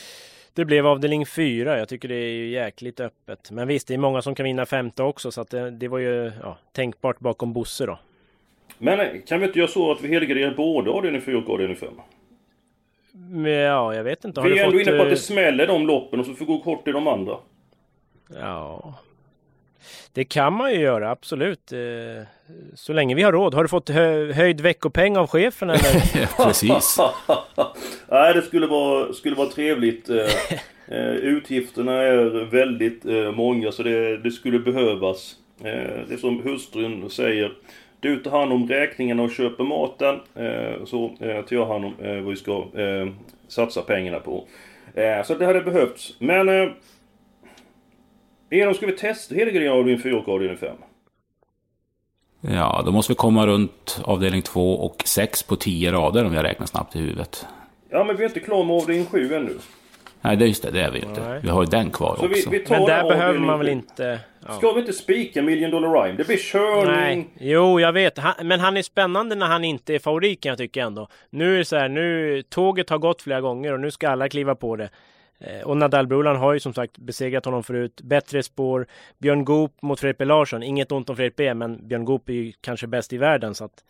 Det 0.54 0.64
blev 0.64 0.86
avdelning 0.86 1.26
fyra. 1.26 1.78
Jag 1.78 1.88
tycker 1.88 2.08
det 2.08 2.14
är 2.14 2.32
ju 2.32 2.48
jäkligt 2.48 3.00
öppet. 3.00 3.50
Men 3.50 3.68
visst, 3.68 3.88
det 3.88 3.94
är 3.94 3.98
många 3.98 4.22
som 4.22 4.34
kan 4.34 4.44
vinna 4.44 4.66
femte 4.66 5.02
också. 5.02 5.30
Så 5.30 5.40
att 5.40 5.50
det, 5.50 5.70
det 5.70 5.88
var 5.88 5.98
ju 5.98 6.32
ja, 6.42 6.58
tänkbart 6.72 7.18
bakom 7.18 7.52
Bosse 7.52 7.86
då. 7.86 7.98
Men 8.78 9.00
eh, 9.00 9.06
kan 9.26 9.40
vi 9.40 9.46
inte 9.46 9.58
göra 9.58 9.68
så 9.68 9.92
att 9.92 10.00
vi 10.02 10.08
helgarderar 10.08 10.54
både 10.54 10.90
avdelning 10.90 11.20
4 11.20 11.38
och 11.38 11.50
avdelning 11.50 11.76
5? 11.76 11.88
Men, 13.12 13.52
ja, 13.52 13.94
jag 13.94 14.04
vet 14.04 14.24
inte. 14.24 14.40
Har 14.40 14.48
Vi 14.48 14.58
är 14.58 14.64
ändå 14.64 14.78
fått, 14.78 14.86
inne 14.86 14.96
på 14.96 15.02
att 15.02 15.06
eh, 15.06 15.10
det 15.10 15.16
smäller 15.16 15.66
de 15.66 15.86
loppen 15.86 16.20
och 16.20 16.26
så 16.26 16.34
får 16.34 16.44
gå 16.44 16.58
kort 16.60 16.88
i 16.88 16.92
de 16.92 17.06
andra. 17.06 17.36
Ja. 18.40 18.94
Det 20.12 20.24
kan 20.24 20.52
man 20.52 20.72
ju 20.72 20.80
göra, 20.80 21.10
absolut. 21.10 21.72
Eh, 21.72 21.78
Så 22.74 22.92
länge 22.92 23.14
vi 23.14 23.22
har 23.22 23.32
råd. 23.32 23.54
Har 23.54 23.62
du 23.62 23.68
fått 23.68 23.88
hö 23.88 24.32
höjd 24.32 24.60
veckopeng 24.60 25.16
av 25.16 25.26
chefen 25.26 25.70
eller? 25.70 26.36
Precis. 26.44 26.96
Nej, 28.08 28.34
det 28.34 28.42
skulle 28.42 28.66
vara, 28.66 29.12
skulle 29.12 29.36
vara 29.36 29.48
trevligt. 29.48 30.08
Eh, 30.10 30.26
eh, 30.88 31.10
utgifterna 31.14 31.92
är 31.92 32.44
väldigt 32.44 33.04
eh, 33.04 33.32
många 33.32 33.72
så 33.72 33.82
det, 33.82 34.16
det 34.18 34.30
skulle 34.30 34.58
behövas. 34.58 35.34
Eh, 35.64 35.64
det 36.08 36.14
är 36.14 36.16
som 36.16 36.42
hustrun 36.42 37.10
säger. 37.10 37.52
Du 38.00 38.16
tar 38.16 38.30
hand 38.30 38.52
om 38.52 38.68
räkningarna 38.68 39.22
och 39.22 39.30
köper 39.30 39.64
maten. 39.64 40.20
Eh, 40.34 40.84
så 40.84 41.04
eh, 41.20 41.44
tar 41.44 41.56
jag 41.56 41.66
hand 41.66 41.84
om 41.84 41.94
eh, 42.02 42.14
vad 42.14 42.30
vi 42.30 42.36
ska 42.36 42.66
satsa 43.48 43.82
pengarna 43.82 44.20
på. 44.20 44.44
Så 45.24 45.34
det 45.34 45.46
hade 45.46 45.60
behövts. 45.60 46.14
Men... 46.18 46.72
Edom, 48.50 48.74
ska 48.74 48.86
vi 48.86 48.92
testa 48.92 49.34
helgardering 49.34 49.70
avdelning 49.70 50.02
4 50.02 50.18
och 50.18 50.28
avdelning 50.28 50.56
5? 50.56 50.76
Ja, 52.40 52.82
då 52.86 52.92
måste 52.92 53.12
vi 53.12 53.16
komma 53.16 53.46
runt 53.46 54.00
avdelning 54.04 54.42
2 54.42 54.74
och 54.74 55.02
6 55.06 55.42
på 55.42 55.56
10 55.56 55.92
rader 55.92 56.24
om 56.24 56.34
jag 56.34 56.44
räknar 56.44 56.66
snabbt 56.66 56.96
i 56.96 56.98
huvudet. 56.98 57.46
Ja, 57.90 58.04
men 58.04 58.16
vi 58.16 58.24
är 58.24 58.28
inte 58.28 58.40
klara 58.40 58.64
med 58.64 58.76
avdelning 58.76 59.06
7 59.06 59.34
ännu. 59.34 59.58
Nej, 60.20 60.36
det 60.36 60.44
är 60.44 60.46
just 60.46 60.62
det, 60.62 60.70
det 60.70 60.80
är 60.80 60.90
vi 60.90 60.98
inte. 60.98 61.28
Nej. 61.28 61.40
Vi 61.42 61.48
har 61.48 61.62
ju 61.62 61.66
den 61.66 61.90
kvar 61.90 62.16
Så 62.16 62.26
vi, 62.26 62.34
också. 62.34 62.50
vi 62.50 62.58
tar 62.58 62.76
Men 62.76 62.84
där 62.84 63.08
behöver 63.08 63.38
man 63.38 63.58
väl 63.58 63.68
sju. 63.68 64.18
Ja. 64.46 64.52
Ska 64.52 64.72
vi 64.72 64.80
inte 64.80 64.92
spika 64.92 65.42
Million 65.42 65.70
Dollar 65.70 66.02
Rhyme? 66.02 66.16
Det 66.18 66.24
blir 66.26 66.36
körning. 66.36 66.86
Nej, 66.86 67.28
jo 67.52 67.80
jag 67.80 67.92
vet. 67.92 68.18
Han, 68.18 68.34
men 68.42 68.60
han 68.60 68.76
är 68.76 68.82
spännande 68.82 69.34
när 69.34 69.46
han 69.46 69.64
inte 69.64 69.94
är 69.94 69.98
favorit 69.98 70.40
kan 70.42 70.50
jag 70.50 70.58
tycka 70.58 70.82
ändå. 70.82 71.08
Nu 71.30 71.54
är 71.54 71.58
det 71.58 71.64
så 71.64 71.76
här, 71.76 71.88
nu 71.88 72.42
tåget 72.42 72.90
har 72.90 72.98
gått 72.98 73.22
flera 73.22 73.40
gånger 73.40 73.72
och 73.72 73.80
nu 73.80 73.90
ska 73.90 74.08
alla 74.08 74.28
kliva 74.28 74.54
på 74.54 74.76
det. 74.76 74.90
Eh, 75.40 75.66
Och 75.66 75.76
Nadal 75.76 76.06
Brulan 76.06 76.36
har 76.36 76.52
ju 76.52 76.60
som 76.60 76.74
sagt 76.74 76.98
besegrat 76.98 77.44
honom 77.44 77.62
förut. 77.62 78.00
Bättre 78.02 78.42
spår. 78.42 78.86
Björn 79.18 79.44
Goop 79.44 79.82
mot 79.82 80.00
Fredrik 80.00 80.18
B 80.18 80.24
Larsson. 80.24 80.62
Inget 80.62 80.92
ont 80.92 81.10
om 81.10 81.16
Fredrik 81.16 81.36
B, 81.36 81.54
men 81.54 81.88
Björn 81.88 82.04
Goop 82.04 82.28
är 82.28 82.32
ju 82.32 82.52
kanske 82.60 82.86
bäst 82.86 83.12
i 83.12 83.16
världen 83.18 83.54
så 83.54 83.64
att... 83.64 83.84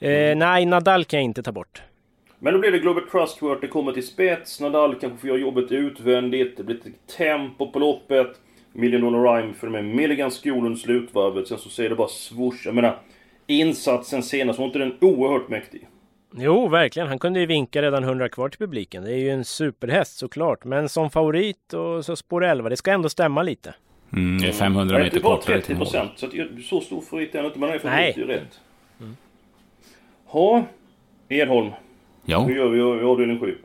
Eh, 0.00 0.36
nej, 0.36 0.66
Nadal 0.66 1.04
kan 1.04 1.18
jag 1.18 1.24
inte 1.24 1.42
ta 1.42 1.52
bort. 1.52 1.82
Men 2.38 2.52
då 2.52 2.58
blir 2.58 2.72
det 2.72 2.78
Global 2.78 3.02
Trustworth, 3.10 3.60
det 3.60 3.66
kommer 3.68 3.92
till 3.92 4.06
spets. 4.06 4.60
Nadal 4.60 4.94
kanske 4.94 5.18
får 5.18 5.28
göra 5.28 5.38
jobbet 5.38 5.72
utvändigt. 5.72 6.56
Det 6.56 6.62
blir 6.64 6.76
lite 6.76 6.90
tempo 7.16 7.70
på 7.72 7.78
loppet. 7.78 8.26
Million 8.76 9.00
Dollar 9.12 9.36
Rhyme 9.36 9.54
för 9.54 9.68
med 9.68 9.84
Milligan 9.84 10.30
Skolen 10.30 10.76
slutvarvet. 10.76 11.48
Sen 11.48 11.58
så 11.58 11.68
ser 11.68 11.88
det 11.88 11.94
bara 11.94 12.08
swoosh. 12.08 12.62
Jag 12.64 12.74
menar, 12.74 12.98
insatsen 13.46 14.22
senast, 14.22 14.58
var 14.58 14.66
inte 14.66 14.78
den 14.78 14.94
oerhört 15.00 15.48
mäktig? 15.48 15.88
Jo, 16.38 16.68
verkligen. 16.68 17.08
Han 17.08 17.18
kunde 17.18 17.40
ju 17.40 17.46
vinka 17.46 17.82
redan 17.82 18.04
100 18.04 18.28
kvar 18.28 18.48
till 18.48 18.58
publiken. 18.58 19.04
Det 19.04 19.12
är 19.12 19.16
ju 19.18 19.30
en 19.30 19.44
superhäst 19.44 20.18
såklart. 20.18 20.64
Men 20.64 20.88
som 20.88 21.10
favorit 21.10 21.72
och 21.72 22.04
så 22.04 22.16
spår 22.16 22.44
11, 22.44 22.68
det 22.68 22.76
ska 22.76 22.92
ändå 22.92 23.08
stämma 23.08 23.42
lite. 23.42 23.74
Mm, 24.12 24.38
det 24.38 24.48
är 24.48 24.52
500 24.52 24.94
Nej, 24.94 25.04
meter 25.04 25.16
det 25.18 25.24
var 25.24 25.36
kortare 25.36 25.54
till 25.56 25.62
30 25.62 25.74
mål. 25.74 25.78
procent. 25.84 26.10
Så 26.16 26.26
att, 26.26 26.32
så 26.64 26.80
stor 26.80 27.00
favorit 27.00 27.34
är 27.34 27.38
han 27.38 27.46
inte, 27.46 27.58
men 27.58 27.68
han 27.68 27.78
är 27.78 27.84
Nej. 27.84 28.12
favorit, 28.12 28.28
det 28.28 28.34
är 28.34 28.38
rätt. 28.38 28.60
Ha, 30.26 30.64
Edholm. 31.28 31.70
Jo. 32.24 32.40
Hur 32.40 32.56
gör 32.56 32.68
vi 32.68 32.78
i 32.78 33.04
avdelning 33.04 33.40
7? 33.40 33.58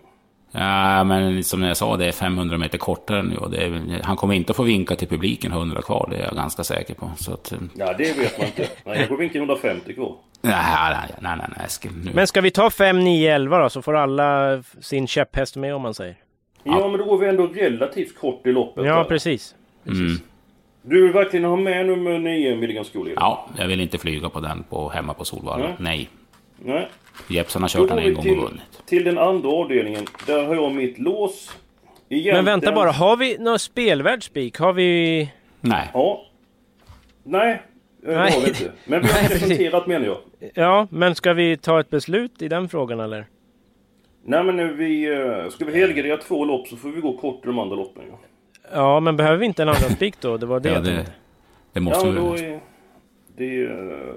Ja, 0.51 1.03
men 1.03 1.43
som 1.43 1.63
jag 1.63 1.77
sa, 1.77 1.97
det 1.97 2.05
är 2.05 2.11
500 2.11 2.57
meter 2.57 2.77
kortare 2.77 3.23
nu. 3.23 3.35
Och 3.35 3.51
det 3.51 3.63
är, 3.63 4.01
han 4.03 4.15
kommer 4.15 4.33
inte 4.33 4.51
att 4.51 4.57
få 4.57 4.63
vinka 4.63 4.95
till 4.95 5.07
publiken 5.07 5.51
100 5.51 5.81
kvar, 5.81 6.07
det 6.11 6.17
är 6.17 6.23
jag 6.25 6.35
ganska 6.35 6.63
säker 6.63 6.93
på. 6.93 7.11
Så 7.17 7.33
att, 7.33 7.51
eh, 7.51 7.57
Ja, 7.75 7.93
det 7.97 8.17
vet 8.17 8.37
man 8.37 8.47
inte. 8.47 8.67
Nej, 8.85 8.99
jag 8.99 9.09
går 9.09 9.17
vinka 9.17 9.37
150 9.37 9.93
kvar. 9.93 10.15
nej, 10.41 10.53
nej, 10.63 10.95
nej, 11.21 11.35
nej, 11.37 11.47
nej 11.57 11.65
Eskil. 11.65 11.91
Nu. 12.03 12.11
Men 12.13 12.27
ska 12.27 12.41
vi 12.41 12.51
ta 12.51 12.69
5, 12.69 12.99
9, 12.99 13.35
11 13.35 13.59
då? 13.59 13.69
Så 13.69 13.81
får 13.81 13.95
alla 13.97 14.63
sin 14.81 15.07
käpphäst 15.07 15.55
med 15.55 15.75
om 15.75 15.81
man 15.81 15.93
säger. 15.93 16.15
Ja, 16.63 16.87
men 16.87 16.99
då 16.99 17.05
går 17.05 17.17
vi 17.17 17.27
ändå 17.29 17.47
relativt 17.47 18.19
kort 18.19 18.47
i 18.47 18.51
loppet. 18.51 18.85
Ja, 18.85 18.95
där. 18.95 19.03
precis. 19.03 19.55
Mm. 19.87 20.17
Du 20.83 21.03
vill 21.03 21.13
verkligen 21.13 21.45
ha 21.45 21.55
med 21.55 21.85
nummer 21.85 22.19
9, 22.19 22.55
Milligan 22.55 22.85
Skolen? 22.85 23.13
Ja, 23.15 23.47
jag 23.57 23.67
vill 23.67 23.81
inte 23.81 23.97
flyga 23.97 24.29
på 24.29 24.39
den 24.39 24.63
på, 24.63 24.89
hemma 24.89 25.13
på 25.13 25.25
Solvalla. 25.25 25.65
Nej. 25.65 25.75
Nej. 25.77 26.09
Nej. 26.63 26.89
Jeppsson 27.27 27.61
har 27.61 27.69
kört 27.69 27.89
den 27.89 27.99
en 27.99 28.13
gång 28.13 28.23
till, 28.23 28.37
och 28.39 28.43
vunnit. 28.45 28.61
till 28.85 29.03
den 29.03 29.17
andra 29.17 29.49
avdelningen. 29.49 30.05
Där 30.27 30.43
har 30.45 30.55
jag 30.55 30.71
mitt 30.75 30.99
lås. 30.99 31.57
Egentligen... 32.09 32.35
Men 32.35 32.45
vänta 32.45 32.71
bara, 32.71 32.91
har 32.91 33.17
vi 33.17 33.37
någon 33.37 33.59
spelvärd 33.59 34.23
spik? 34.23 34.57
Har 34.59 34.73
vi... 34.73 35.31
Nej. 35.61 35.89
Ja. 35.93 36.25
Nej, 37.23 37.61
det 38.01 38.15
Nej. 38.15 38.31
har 38.31 38.41
vi 38.41 38.47
inte. 38.47 38.71
Men 38.85 39.01
vi 39.01 39.07
har 39.07 39.29
presenterat 39.29 39.87
menar 39.87 40.05
jag. 40.05 40.17
Ja, 40.53 40.87
men 40.91 41.15
ska 41.15 41.33
vi 41.33 41.57
ta 41.57 41.79
ett 41.79 41.89
beslut 41.89 42.41
i 42.41 42.47
den 42.47 42.69
frågan 42.69 42.99
eller? 42.99 43.25
Nej 44.25 44.43
men 44.43 44.55
nu 44.57 44.73
vi... 44.73 45.05
eh, 45.13 45.49
Ska 45.49 45.65
vi 45.65 45.79
helgardera 45.79 46.17
två 46.17 46.45
lopp 46.45 46.67
så 46.67 46.75
får 46.77 46.89
vi 46.89 47.01
gå 47.01 47.17
kort 47.17 47.43
i 47.43 47.47
de 47.47 47.59
andra 47.59 47.75
loppen. 47.75 48.03
Ja, 48.09 48.19
Ja, 48.73 48.99
men 48.99 49.17
behöver 49.17 49.37
vi 49.37 49.45
inte 49.45 49.61
en 49.61 49.69
andra 49.69 49.89
spik 49.89 50.15
då? 50.21 50.37
Det 50.37 50.45
var 50.45 50.59
det 50.59 50.69
Ja, 50.69 50.75
jag 50.75 50.83
det, 50.83 50.95
tänkte. 50.95 51.11
det 51.11 51.79
ja 51.79 51.81
måste 51.81 52.05
men 52.05 52.15
vi... 52.15 52.21
då 52.21 52.35
är... 52.37 52.59
Det, 53.37 53.63
eh, 53.63 54.15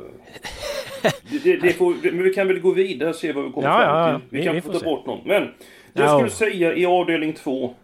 det, 1.45 1.57
det, 1.57 1.73
får, 1.73 1.95
men 2.13 2.23
vi 2.23 2.35
kan 2.35 2.49
väl 2.49 2.61
gå 2.61 2.71
vidare 2.71 3.09
och 3.09 3.15
se 3.17 3.33
vad 3.33 3.45
vi 3.45 3.51
kommer 3.51 3.69
Ja, 3.69 3.79
fram 3.79 4.21
till. 4.21 4.29
Vi, 4.31 4.39
Vi- 4.39 4.45
kan 4.45 4.55
vi 4.55 4.61
få 4.61 4.73
ta 4.73 4.79
se. 4.79 4.85
bort 4.85 5.07
någon. 5.07 5.21
Men 5.25 5.43
det 5.43 5.51
Ja. 5.93 6.03
jag 6.03 6.11
skulle 6.31 6.51
säga 6.51 6.75
i 6.75 6.87
avdelning 6.87 7.33
två. 7.33 7.75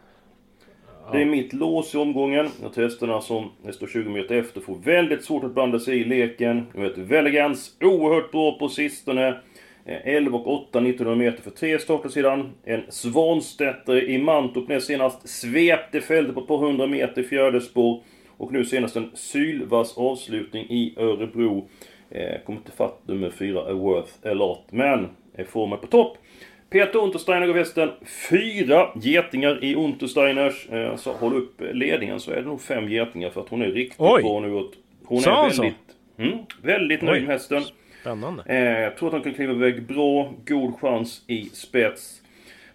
Det 1.12 1.20
är 1.22 1.24
mitt 1.24 1.52
lås 1.52 1.94
i 1.94 1.98
omgången. 1.98 2.48
Jag 2.62 2.70
testar 2.74 3.06
den 3.06 3.22
som 3.22 3.50
står 3.72 3.86
20 3.86 4.10
meter 4.10 4.34
efter. 4.34 4.60
Får 4.60 4.76
väldigt 4.84 5.24
svårt 5.24 5.44
att 5.44 5.54
blanda 5.54 5.78
sig 5.78 6.00
i 6.00 6.04
leken. 6.04 6.66
Jag 6.74 6.82
vet, 6.82 6.98
Velegans 6.98 7.76
oerhört 7.80 8.30
bra 8.32 8.58
på 8.58 8.68
sistone. 8.68 9.28
Eh, 9.84 10.06
11 10.16 10.38
och 10.38 10.48
8 10.68 10.80
1900 10.80 11.24
meter 11.24 11.42
för 11.42 11.50
tre 11.50 11.78
starter 11.78 12.08
sedan. 12.08 12.50
En 12.64 12.82
Svanstetter 12.88 14.08
i 14.10 14.18
Mantorp 14.18 14.68
näst 14.68 14.86
senast. 14.86 15.28
Svepte 15.28 16.00
fältet 16.00 16.34
på 16.34 16.40
ett 16.40 16.46
par 16.46 16.58
hundra 16.58 16.86
meter 16.86 17.22
fjärde 17.22 17.60
spår. 17.60 18.02
Och 18.36 18.52
nu 18.52 18.64
senast 18.64 18.96
en 18.96 19.10
sylvass 19.14 19.98
avslutning 19.98 20.64
i 20.70 20.94
Örebro. 20.98 21.68
Eh, 22.10 22.40
kommer 22.46 22.58
inte 22.58 22.72
fatt 22.72 23.00
nummer 23.06 23.30
4, 23.30 23.60
A 23.60 23.72
Worth 23.72 24.12
A 24.24 24.32
Lot. 24.34 24.64
Men 24.70 25.08
är 25.34 25.44
formen 25.44 25.78
på 25.78 25.86
topp. 25.86 26.18
Peter 26.70 26.98
Untersteiner 26.98 27.46
går 27.46 27.54
västen. 27.54 27.90
Fyra 28.30 28.88
getingar 29.02 29.64
i 29.64 29.74
Untersteiners. 29.74 30.68
Eh, 30.70 30.96
så 30.96 31.12
håll 31.12 31.36
upp 31.36 31.60
ledningen 31.72 32.20
så 32.20 32.30
är 32.30 32.36
det 32.36 32.42
nog 32.42 32.60
fem 32.60 32.88
getingar 32.88 33.30
för 33.30 33.40
att 33.40 33.48
hon 33.48 33.62
är 33.62 33.66
riktigt 33.66 34.00
Oj. 34.00 34.22
bra 34.22 34.40
nu. 34.40 34.68
Hon 35.04 35.20
Sa 35.20 35.30
är 35.30 35.34
han 35.42 35.50
så? 35.50 35.62
väldigt, 35.62 35.78
mm, 36.18 36.38
väldigt 36.62 37.02
nöjd 37.02 37.22
med 37.22 37.32
hästen. 37.32 37.62
Spännande. 38.00 38.42
Eh, 38.46 38.80
jag 38.80 38.96
tror 38.96 39.08
att 39.08 39.12
han 39.12 39.22
kan 39.22 39.34
kliva 39.34 39.52
iväg 39.52 39.82
bra. 39.82 40.32
God 40.46 40.80
chans 40.80 41.24
i 41.26 41.44
spets. 41.44 42.22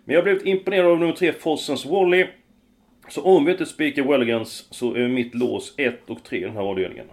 Men 0.05 0.13
jag 0.13 0.21
har 0.21 0.23
blivit 0.23 0.45
imponerad 0.45 0.85
av 0.91 0.99
nummer 0.99 1.13
tre, 1.13 1.33
Fossens 1.33 1.85
Wally. 1.85 2.25
Så 3.09 3.21
om 3.23 3.45
vi 3.45 3.51
inte 3.51 3.65
spikar 3.65 4.03
Welligans 4.03 4.67
så 4.71 4.93
är 4.95 5.07
mitt 5.07 5.35
lås 5.35 5.73
1 5.77 6.09
och 6.09 6.23
3 6.23 6.37
i 6.37 6.41
den 6.41 6.53
här 6.53 6.61
avdelningen. 6.61 7.05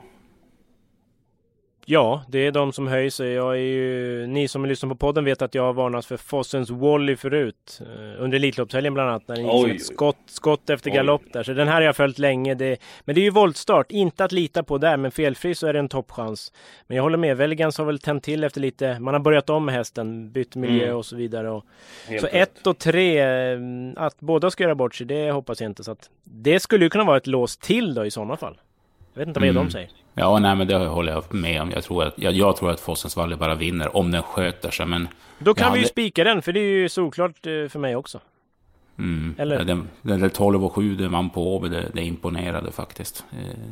Ja, 1.87 2.23
det 2.29 2.39
är 2.39 2.53
de 2.53 2.73
som 2.73 2.87
höjer 2.89 3.11
sig. 3.11 3.33
Jag 3.33 3.53
är 3.53 3.61
ju, 3.61 4.27
ni 4.27 4.49
som 4.49 4.67
lyssnar 4.67 4.89
på 4.91 4.97
podden 4.97 5.25
vet 5.25 5.43
att 5.43 5.55
jag 5.55 5.63
har 5.63 5.73
varnat 5.73 6.07
för 6.07 6.17
Fossens 6.17 6.71
Wally 6.71 7.17
förut. 7.17 7.81
Eh, 7.81 8.23
under 8.23 8.37
Elitloppshelgen 8.37 8.95
bland 8.95 9.09
annat. 9.11 9.29
När 9.29 9.37
det 9.37 9.43
gick 9.43 9.51
Oj, 9.53 9.71
ett 9.77 9.83
skott, 9.83 10.17
skott 10.27 10.71
efter 10.71 10.91
galopp 10.91 11.23
där. 11.33 11.43
Så 11.43 11.53
den 11.53 11.69
här 11.69 11.75
har 11.75 11.83
jag 11.83 11.97
följt 11.97 12.19
länge. 12.19 12.55
Det, 12.55 12.77
men 13.05 13.15
det 13.15 13.21
är 13.21 13.23
ju 13.23 13.31
voltstart. 13.31 13.91
Inte 13.93 14.25
att 14.25 14.33
lita 14.33 14.63
på 14.63 14.79
där. 14.79 14.97
Men 14.97 15.11
felfri 15.11 15.55
så 15.55 15.67
är 15.67 15.73
det 15.73 15.79
en 15.79 15.89
toppchans. 15.89 16.53
Men 16.87 16.97
jag 16.97 17.03
håller 17.03 17.19
med. 17.19 17.37
Veligans 17.37 17.79
har 17.79 17.85
väl 17.85 17.99
tänt 17.99 18.23
till 18.25 18.45
efter 18.45 18.61
lite. 18.61 18.99
Man 19.01 19.15
har 19.15 19.21
börjat 19.21 19.51
om 19.51 19.65
med 19.65 19.75
hästen. 19.75 20.33
Bytt 20.33 20.57
miljö 20.57 20.85
Mm. 20.85 20.97
och 20.97 21.07
så 21.07 21.17
vidare. 21.17 21.51
Och, 21.51 21.65
så 22.21 22.27
rätt. 22.27 22.35
ett 22.35 22.67
och 22.67 22.79
tre. 22.79 23.19
eh, 23.21 23.59
Att 23.97 24.21
båda 24.21 24.51
ska 24.51 24.63
göra 24.65 24.75
bort 24.75 24.95
sig. 24.95 25.07
Det 25.07 25.31
hoppas 25.31 25.61
jag 25.61 25.71
inte. 25.71 25.85
Så 25.85 25.93
att, 25.93 26.11
det 26.25 26.61
skulle 26.61 26.85
ju 26.85 26.91
kunna 26.91 27.05
vara 27.05 27.17
ett 27.17 27.27
lås 27.27 27.57
till 27.57 27.95
då 27.95 28.07
i 28.07 28.11
sådana 28.11 28.37
fall. 28.37 28.57
Jag 29.15 29.21
vet 29.21 29.29
inte 29.29 29.41
vad 29.41 29.49
Mm. 29.49 29.65
de 29.65 29.71
säger. 29.71 29.89
Ja, 30.15 30.39
nej, 30.39 30.57
men 30.57 30.67
det 30.67 30.77
håller 30.77 31.13
jag 31.13 31.35
med 31.35 31.63
om. 31.63 31.71
Jag 31.71 31.85
tror 31.85 32.05
att, 32.05 32.15
jag, 32.19 32.33
jag 32.33 32.57
tror 32.57 32.71
att 32.71 32.81
Fossens 32.81 33.17
Valle 33.17 33.37
bara 33.37 33.55
vinner 33.55 33.97
om 33.97 34.11
den 34.11 34.23
sköter 34.23 34.71
sig. 34.71 34.87
Men 34.87 35.09
Då 35.39 35.55
kan 35.55 35.67
Ja, 35.67 35.73
vi 35.73 35.79
ju 35.79 35.83
det- 35.83 35.89
spika 35.89 36.25
den. 36.25 36.43
För 36.43 36.53
det 36.53 36.61
är 36.61 36.71
ju 36.81 36.89
solklart 36.89 37.47
eh, 37.47 37.69
för 37.69 37.79
mig 37.79 37.97
också. 37.97 38.21
mm, 38.99 39.35
Eller? 39.39 39.65
Den, 39.65 39.89
den 40.03 40.21
där 40.21 40.29
12 40.29 40.65
och 40.65 40.73
7 40.73 40.95
den 40.95 41.13
vann 41.13 41.31
på 41.31 41.57
Åby, 41.57 41.69
det, 41.69 41.91
det 41.95 42.03
imponerade 42.03 42.73
faktiskt. 42.73 43.25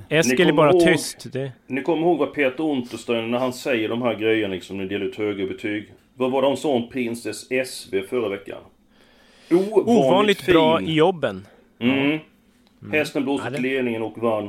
Eh, 0.08 0.18
Eskil 0.18 0.32
är 0.40 0.44
kommer 0.44 0.52
bara 0.52 0.70
ihåg- 0.72 0.86
tyst. 0.86 1.32
Det... 1.32 1.52
Ni 1.66 1.82
kommer 1.82 2.02
ihåg 2.02 2.18
vad 2.18 2.34
Peter 2.34 2.64
Unterstein, 2.64 3.30
när 3.30 3.38
han 3.38 3.52
säger 3.52 3.88
de 3.88 4.02
här 4.02 4.14
grejerna 4.14 4.54
liksom, 4.54 4.76
när 4.76 4.84
ni 4.84 4.88
delar 4.88 5.06
ut 5.06 5.16
höga 5.16 5.46
betyg. 5.46 5.92
Vad 6.14 6.30
var 6.30 6.42
det 6.42 6.48
han 6.48 6.56
sa 6.56 6.68
om 6.68 6.88
Princess 6.90 7.48
SV 7.66 8.00
förra 8.10 8.28
veckan? 8.28 8.58
Ovanligt, 9.50 9.88
Ovanligt 9.88 10.46
bra 10.46 10.80
i 10.80 10.92
jobben. 10.94 11.46
Mm. 11.78 12.18
Hästen 12.92 13.22
blåste 13.24 13.46
Ja, 13.46 13.50
det- 13.50 13.60
ledningen 13.62 14.02
och 14.02 14.18
vann. 14.18 14.48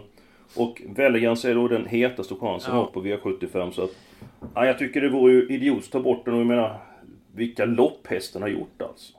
Och 0.56 0.82
Velligans 0.96 1.46
är 1.46 1.56
då 1.56 1.68
den 1.68 1.86
hetaste 1.86 2.36
chansen 2.36 2.76
Ja. 2.76 2.82
ja. 2.82 2.92
på 2.94 3.04
V75 3.08 3.72
så 3.72 3.84
att... 3.84 3.92
Ja, 4.56 4.66
jag 4.66 4.78
tycker 4.80 5.02
det 5.02 5.10
vore 5.10 5.34
ju 5.34 5.48
idiot 5.50 5.84
att 5.84 5.92
ta 5.92 6.00
bort 6.00 6.26
den 6.26 6.34
och 6.34 6.40
jag 6.40 6.48
menar... 6.48 6.78
Vilka 7.36 7.66
lopp 7.66 8.08
hästen 8.08 8.42
har 8.42 8.50
gjort 8.50 8.82
alltså. 8.82 9.14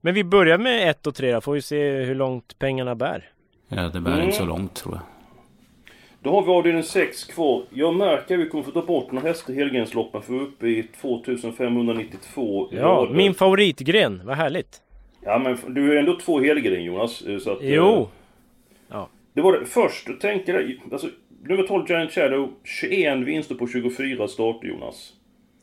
Men 0.00 0.14
vi 0.14 0.24
börjar 0.24 0.58
med 0.58 0.90
ett 0.90 1.06
och 1.06 1.14
tre 1.14 1.32
då. 1.32 1.40
Får 1.40 1.52
vi 1.52 1.62
se 1.62 1.90
hur 1.90 2.14
långt 2.14 2.58
pengarna 2.58 2.94
bär. 2.94 3.28
ja, 3.68 3.82
det 3.88 4.00
bär 4.00 4.12
Mm. 4.12 4.24
inte 4.24 4.36
så 4.36 4.44
långt 4.44 4.74
tror 4.74 4.94
jag. 4.94 5.02
Då 6.20 6.30
har 6.30 6.42
vi 6.42 6.50
avdelning 6.50 6.82
6 6.82 7.24
kvar. 7.24 7.62
Jag 7.70 7.94
märker 7.94 8.34
att 8.34 8.40
vi 8.40 8.48
kommer 8.48 8.64
få 8.64 8.70
ta 8.70 8.82
bort 8.82 9.12
några 9.12 9.28
hästar 9.28 9.52
i 9.52 9.56
helgensloppen 9.56 10.22
för 10.22 10.32
vi 10.32 10.38
är 10.38 10.42
uppe 10.42 10.66
i 10.68 10.82
2592 10.82 12.68
Ja, 12.70 12.82
rader. 12.82 13.14
min 13.14 13.34
favoritgren. 13.34 14.22
Vad 14.24 14.36
härligt. 14.36 14.82
Ja 15.24 15.38
men 15.38 15.74
du 15.74 15.92
är 15.92 15.96
ändå 15.96 16.18
två 16.18 16.40
helgren 16.40 16.84
Jonas. 16.84 17.22
eh, 17.22 17.38
Så 17.38 17.50
att, 17.52 17.62
eh, 17.62 17.74
Jo. 17.74 18.08
Det 19.36 19.42
var 19.42 19.52
det 19.52 19.66
först, 19.66 20.08
tänk 20.20 20.46
dig, 20.46 20.80
alltså 20.92 21.08
nummer 21.48 21.62
12 21.62 21.84
Giant 21.88 22.12
Shadow, 22.12 22.52
21 22.64 23.18
vinster 23.18 23.54
på 23.54 23.66
24 23.66 24.28
starter 24.28 24.68
Jonas. 24.68 25.12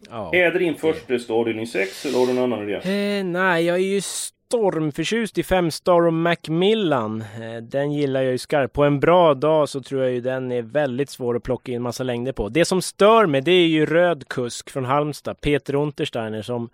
Ja. 0.10 0.34
Är 0.34 0.52
det 0.52 0.60
din 0.60 0.76
första 0.76 1.14
häst 1.14 1.30
avdelning 1.30 1.68
6 1.68 2.06
eller 2.06 2.20
har 2.20 2.26
du 2.26 2.32
en 2.32 2.38
annan 2.40 2.70
idé? 2.70 2.76
Eh, 2.76 3.26
nej, 3.26 3.66
jag 3.66 3.76
är 3.76 3.82
ju 3.82 4.02
stormförtjust 4.54 5.38
i 5.38 5.44
fem 5.44 5.72
star 5.72 6.08
och 6.08 6.14
Macmillan. 6.14 7.22
Eh, 7.22 7.64
den 7.64 7.92
gillar 7.92 8.22
jag 8.22 8.32
ju 8.32 8.38
skarpt. 8.38 8.74
På 8.74 8.84
en 8.84 9.00
bra 9.00 9.34
dag 9.34 9.70
så 9.70 9.82
tror 9.82 10.02
jag 10.04 10.12
ju 10.12 10.22
den 10.22 10.52
är 10.52 10.62
väldigt 10.62 11.10
svår 11.10 11.36
att 11.36 11.44
plocka 11.44 11.72
in 11.72 11.82
massa 11.82 12.04
längder 12.04 12.32
på. 12.32 12.50
Det 12.50 12.66
som 12.66 12.82
stör 12.82 13.26
mig 13.26 13.42
det 13.42 13.52
är 13.52 13.68
ju 13.68 13.86
röd 13.86 14.28
kusk 14.28 14.70
från 14.70 14.86
Halmstad, 14.86 15.42
Peter 15.42 15.76
Untersteiner 15.76 16.42
som 16.42 16.70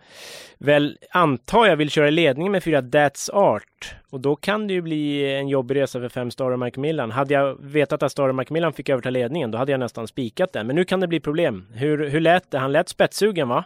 väl 0.58 0.98
antar 1.12 1.66
jag 1.66 1.76
vill 1.76 1.90
köra 1.90 2.08
i 2.08 2.12
ledningen 2.12 2.52
med 2.52 2.64
fyra 2.64 2.82
That's 2.82 3.32
Art. 3.32 3.96
Och 4.10 4.20
då 4.20 4.36
kan 4.36 4.68
det 4.68 4.74
ju 4.74 4.82
bli 4.82 5.34
en 5.36 5.48
jobbig 5.48 5.76
resa 5.76 6.00
för 6.00 6.10
fem 6.10 6.32
star 6.32 6.52
och 6.52 6.60
Macmillan. 6.60 7.12
Hade 7.12 7.34
jag 7.34 7.58
vetat 7.62 8.04
att 8.04 8.12
Star 8.12 8.30
och 8.30 8.36
Macmillan 8.36 8.74
fick 8.74 8.90
överta 8.90 9.10
ledningen 9.10 9.52
då 9.52 9.58
hade 9.58 9.72
jag 9.72 9.80
nästan 9.80 10.08
spikat 10.08 10.54
den. 10.54 10.68
Men 10.68 10.76
nu 10.76 10.86
kan 10.86 11.00
det 11.00 11.08
bli 11.08 11.20
problem. 11.20 11.66
Hur, 11.74 12.10
hur 12.10 12.20
lät 12.20 12.52
det? 12.52 12.58
Han 12.58 12.72
lät 12.72 12.90
spetssugen 12.90 13.50
va? 13.50 13.64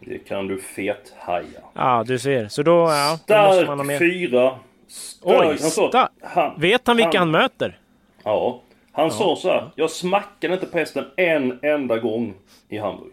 Det 0.00 0.18
kan 0.18 0.46
du 0.48 0.60
fet 0.60 1.14
haja. 1.18 1.44
Ja, 1.74 2.04
du 2.06 2.18
ser. 2.18 2.48
Så 2.48 2.62
då, 2.62 2.72
ja, 2.72 3.18
då 3.26 3.42
måste 3.42 3.64
man 3.66 3.78
ha 3.78 3.84
Stark 3.84 3.86
med. 3.86 3.98
fyra. 3.98 4.50
Oj, 4.50 4.56
Stark, 4.88 5.60
han 5.60 5.70
sa- 5.70 6.08
han, 6.22 6.60
Vet 6.60 6.86
han 6.86 6.96
vilka 6.96 7.18
han 7.18 7.30
möter? 7.30 7.78
Ja. 8.24 8.60
Han 8.92 9.10
sa 9.10 9.36
så 9.36 9.48
här. 9.48 9.70
Jag 9.76 9.90
smackade 9.90 10.54
inte 10.54 10.66
på 10.66 10.78
hästen 10.78 11.04
en 11.16 11.58
enda 11.62 11.98
gång 11.98 12.34
i 12.68 12.78
Hamburg. 12.78 13.12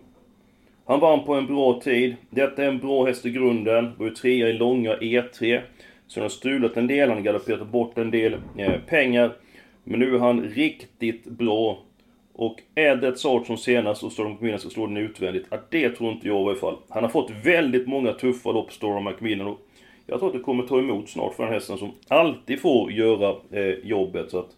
Han 0.86 1.00
vann 1.00 1.23
på 1.26 1.34
en 1.36 1.47
bra 1.47 1.82
tid. 1.82 2.15
Detta 2.30 2.63
är 2.63 2.67
en 2.67 2.80
bra 2.80 3.06
häst 3.06 3.26
i 3.26 3.30
grunden. 3.32 3.93
Var 3.97 4.06
ju 4.06 4.13
trea 4.13 4.47
i 4.50 4.54
långa 4.54 4.95
E3. 4.95 5.62
Så 6.08 6.19
han 6.19 6.23
har 6.23 6.30
stulat 6.30 6.78
en 6.78 6.88
del, 6.88 7.10
han 7.10 7.17
har 7.17 7.23
galopperat 7.23 7.67
bort 7.67 7.97
en 7.97 8.12
del 8.12 8.38
eh, 8.58 8.73
pengar. 8.88 9.32
Men 9.84 10.00
nu 10.00 10.15
är 10.15 10.19
han 10.19 10.41
riktigt 10.43 11.26
bra. 11.26 11.80
Och 12.39 12.56
är 12.76 12.95
det 12.95 13.08
ett 13.08 13.19
sak 13.19 13.45
som 13.45 13.58
senast 13.58 14.04
och 14.04 14.12
Storm 14.12 14.32
McMillan 14.32 14.60
ska 14.60 14.69
slå 14.69 14.88
den 14.88 14.97
utvändigt? 14.97 15.45
Ja, 15.50 15.58
det 15.69 15.89
tror 15.89 16.12
inte 16.12 16.28
jag 16.28 16.41
i 16.41 16.45
varje 16.45 16.60
fall. 16.60 16.78
Han 16.89 17.04
har 17.04 17.10
fått 17.10 17.32
väldigt 17.43 17.88
många 17.88 18.13
tuffa 18.13 18.52
lopp, 18.52 18.73
Storm 18.73 19.04
McMillan. 19.04 19.47
Och 19.47 19.60
jag 20.08 20.19
tror 20.19 20.30
att 20.30 20.36
det 20.36 20.39
kommer 20.43 20.63
ta 20.63 20.80
emot 20.80 21.10
snart 21.10 21.36
för 21.36 21.43
den 21.43 21.54
hästen 21.54 21.78
som 21.78 21.91
alltid 22.08 22.62
får 22.62 22.91
göra 22.91 23.36
eh, 23.52 23.65
jobbet. 23.84 24.32
Så 24.32 24.39
att, 24.39 24.50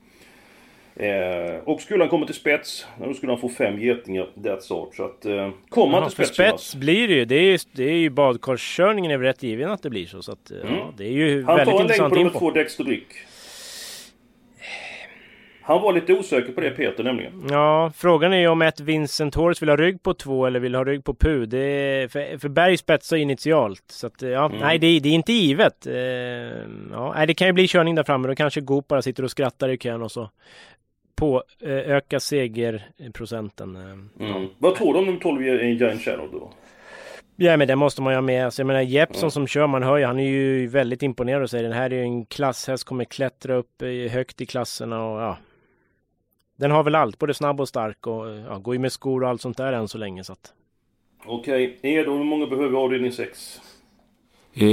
eh, 0.96 1.56
och 1.66 1.82
skulle 1.82 2.04
han 2.04 2.10
komma 2.10 2.26
till 2.26 2.36
spets, 2.36 2.86
ja, 3.00 3.06
då 3.08 3.14
skulle 3.14 3.32
han 3.32 3.42
få 3.42 3.50
fem 3.50 3.80
getingar, 3.80 4.28
that's 4.36 4.82
all. 4.82 4.88
Så 4.94 5.04
att, 5.04 5.26
eh, 5.26 5.50
kommer 5.70 5.94
han 5.94 6.04
Ja, 6.04 6.10
till 6.10 6.16
spets, 6.26 6.34
spets 6.34 6.76
blir 6.76 7.08
det 7.08 7.14
ju. 7.14 7.26
Det 7.26 7.36
är 7.36 7.44
ju, 7.52 7.58
det 7.72 7.84
är 7.84 7.94
ju 7.98 8.10
badkarskörningen 8.10 9.12
är 9.12 9.18
väl 9.18 9.26
rätt 9.28 9.44
given 9.44 9.72
att 9.72 9.84
det 9.84 9.90
blir 9.90 10.06
så. 10.06 10.22
så 10.22 10.32
att, 10.32 10.52
ja, 10.64 10.68
Mm. 10.70 10.80
det 10.98 11.06
är 11.06 11.12
ju 11.12 11.44
Han 11.44 11.58
väldigt 11.58 11.76
tar 11.76 11.82
en 11.82 11.88
längd 11.88 11.92
intressant 11.92 12.14
på 12.14 12.20
info. 12.20 12.40
två, 12.40 12.52
Dexter 12.52 12.84
Brick. 12.84 13.08
Han 15.70 15.82
var 15.82 15.94
lite 15.94 16.14
osäker 16.14 16.52
på 16.54 16.62
det, 16.62 16.70
Peter, 16.72 17.04
nämligen. 17.04 17.44
Ja, 17.50 17.92
frågan 17.96 18.34
är 18.34 18.38
ju 18.38 18.48
om 18.48 18.62
ett 18.62 18.80
Vincent 18.80 19.36
Horse 19.36 19.60
vill 19.66 19.70
ha 19.70 19.76
rygg 19.78 20.04
på 20.04 20.14
två 20.14 20.46
eller 20.46 20.60
vill 20.60 20.76
ha 20.76 20.84
rygg 20.84 21.04
på 21.04 21.14
Pu. 21.14 21.46
Det 21.46 21.58
är, 21.60 22.08
för, 22.08 22.38
för 22.38 22.50
Berg 22.50 22.78
spetsar 22.78 23.18
initialt. 23.18 23.84
Så 23.88 24.08
att, 24.08 24.22
ja, 24.22 24.46
Mm. 24.46 24.58
nej 24.60 24.80
det, 24.80 24.88
är- 24.88 25.00
det 25.00 25.10
är 25.10 25.14
inte 25.14 25.34
givet. 25.34 25.88
Eh, 25.88 25.94
ja, 26.92 27.14
nej, 27.16 27.28
det 27.28 27.34
kan 27.34 27.48
ju 27.48 27.54
bli 27.54 27.68
körning 27.68 27.96
där 27.96 28.04
framme. 28.04 28.28
Då 28.28 28.36
kanske 28.36 28.62
Goop 28.62 28.88
bara 28.88 29.02
sitter 29.02 29.24
och 29.24 29.32
skrattar 29.32 29.70
i 29.70 29.78
kön 29.78 30.02
och 30.02 30.12
så 30.12 30.30
på 31.16 31.44
eh, 31.62 31.70
öka 31.72 32.20
segerprocenten. 32.20 33.76
Eh, 33.76 34.30
Mm. 34.30 34.48
Vad 34.58 34.76
tror 34.76 34.94
du 34.94 35.00
om 35.00 35.06
nummer 35.06 35.20
12 35.20 35.42
i 35.48 35.74
Giant 35.74 36.02
Shadow 36.02 36.30
då? 36.32 36.52
Ja 37.36 37.58
men 37.58 37.68
det 37.68 37.76
måste 37.76 38.02
man 38.02 38.14
ju 38.14 38.18
ha 38.18 38.22
med. 38.22 38.46
Alltså, 38.46 38.62
jag 38.62 38.68
menar 38.68 38.82
Jeppson 38.82 39.32
som 39.32 39.48
kör, 39.48 39.68
man 39.68 39.84
hör 39.84 39.98
ju, 39.98 40.06
han 40.06 40.20
är 40.20 40.30
ju 40.30 40.68
väldigt 40.68 41.04
imponerad 41.04 41.42
och 41.44 41.50
säger 41.50 41.64
den 41.64 41.74
här 41.74 41.90
är 41.94 41.96
ju 41.96 42.02
en 42.02 42.26
klasshäst, 42.26 42.84
kommer 42.84 43.04
klättra 43.06 43.56
upp 43.56 43.82
högt 44.12 44.42
i 44.42 44.46
klasserna 44.46 45.06
och 45.06 45.22
ja. 45.22 45.38
Den 46.60 46.72
har 46.72 46.84
väl 46.84 46.96
allt, 46.96 47.20
både 47.20 47.34
snabb 47.34 47.62
och 47.62 47.68
stark 47.68 48.08
och 48.08 48.28
ja, 48.48 48.58
går 48.58 48.76
ju 48.76 48.80
med 48.80 48.92
skor 48.92 49.24
och 49.24 49.30
allt 49.30 49.42
sånt 49.42 49.58
där 49.58 49.74
än 49.74 49.88
så 49.88 49.98
länge 49.98 50.24
så 50.24 50.34
att. 50.34 50.54
Okej, 51.26 51.80
Edo, 51.82 52.18
hur 52.18 52.24
många 52.24 52.48
behöver 52.48 52.78
avdelning 52.78 53.12
6? 53.12 53.62
Eh, 54.54 54.68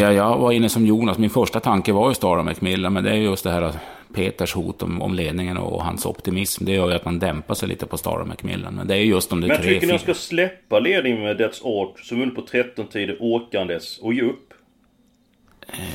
ja, 0.00 0.12
jag 0.12 0.38
var 0.38 0.52
inne 0.52 0.68
som 0.68 0.86
Jonas. 0.86 1.18
Min 1.18 1.30
första 1.30 1.60
tanke 1.60 1.92
var 1.92 2.08
ju 2.08 2.14
Star 2.14 2.42
Macmillan, 2.42 2.92
men 2.92 3.04
det 3.04 3.10
är 3.10 3.14
just 3.14 3.44
det 3.44 3.50
här 3.50 3.62
att 3.62 3.76
Peters 4.14 4.54
hot 4.54 4.82
om, 4.82 5.02
om 5.02 5.14
ledningen 5.14 5.56
och 5.56 5.84
hans 5.84 6.06
optimism. 6.06 6.64
Det 6.64 6.72
gör 6.72 6.88
ju 6.88 6.94
att 6.94 7.04
man 7.04 7.18
dämpar 7.18 7.54
sig 7.54 7.68
lite 7.68 7.86
på 7.86 7.96
Star 7.98 8.24
Macmillan. 8.24 8.74
Men 8.74 8.86
det 8.86 8.94
är 8.94 8.98
ju 8.98 9.10
just 9.10 9.30
de 9.30 9.40
Men 9.40 9.48
tre... 9.48 9.58
tycker 9.58 9.86
ni 9.86 9.92
jag 9.92 10.00
ska 10.00 10.14
släppa 10.14 10.78
ledningen 10.78 11.22
med 11.22 11.40
That's 11.40 11.60
Art, 11.64 12.00
som 12.00 12.18
vunnit 12.18 12.34
på 12.34 12.42
13 12.42 12.86
tider 12.86 13.16
åkandes, 13.20 13.98
och 13.98 14.14
ge 14.14 14.22
upp? 14.22 14.54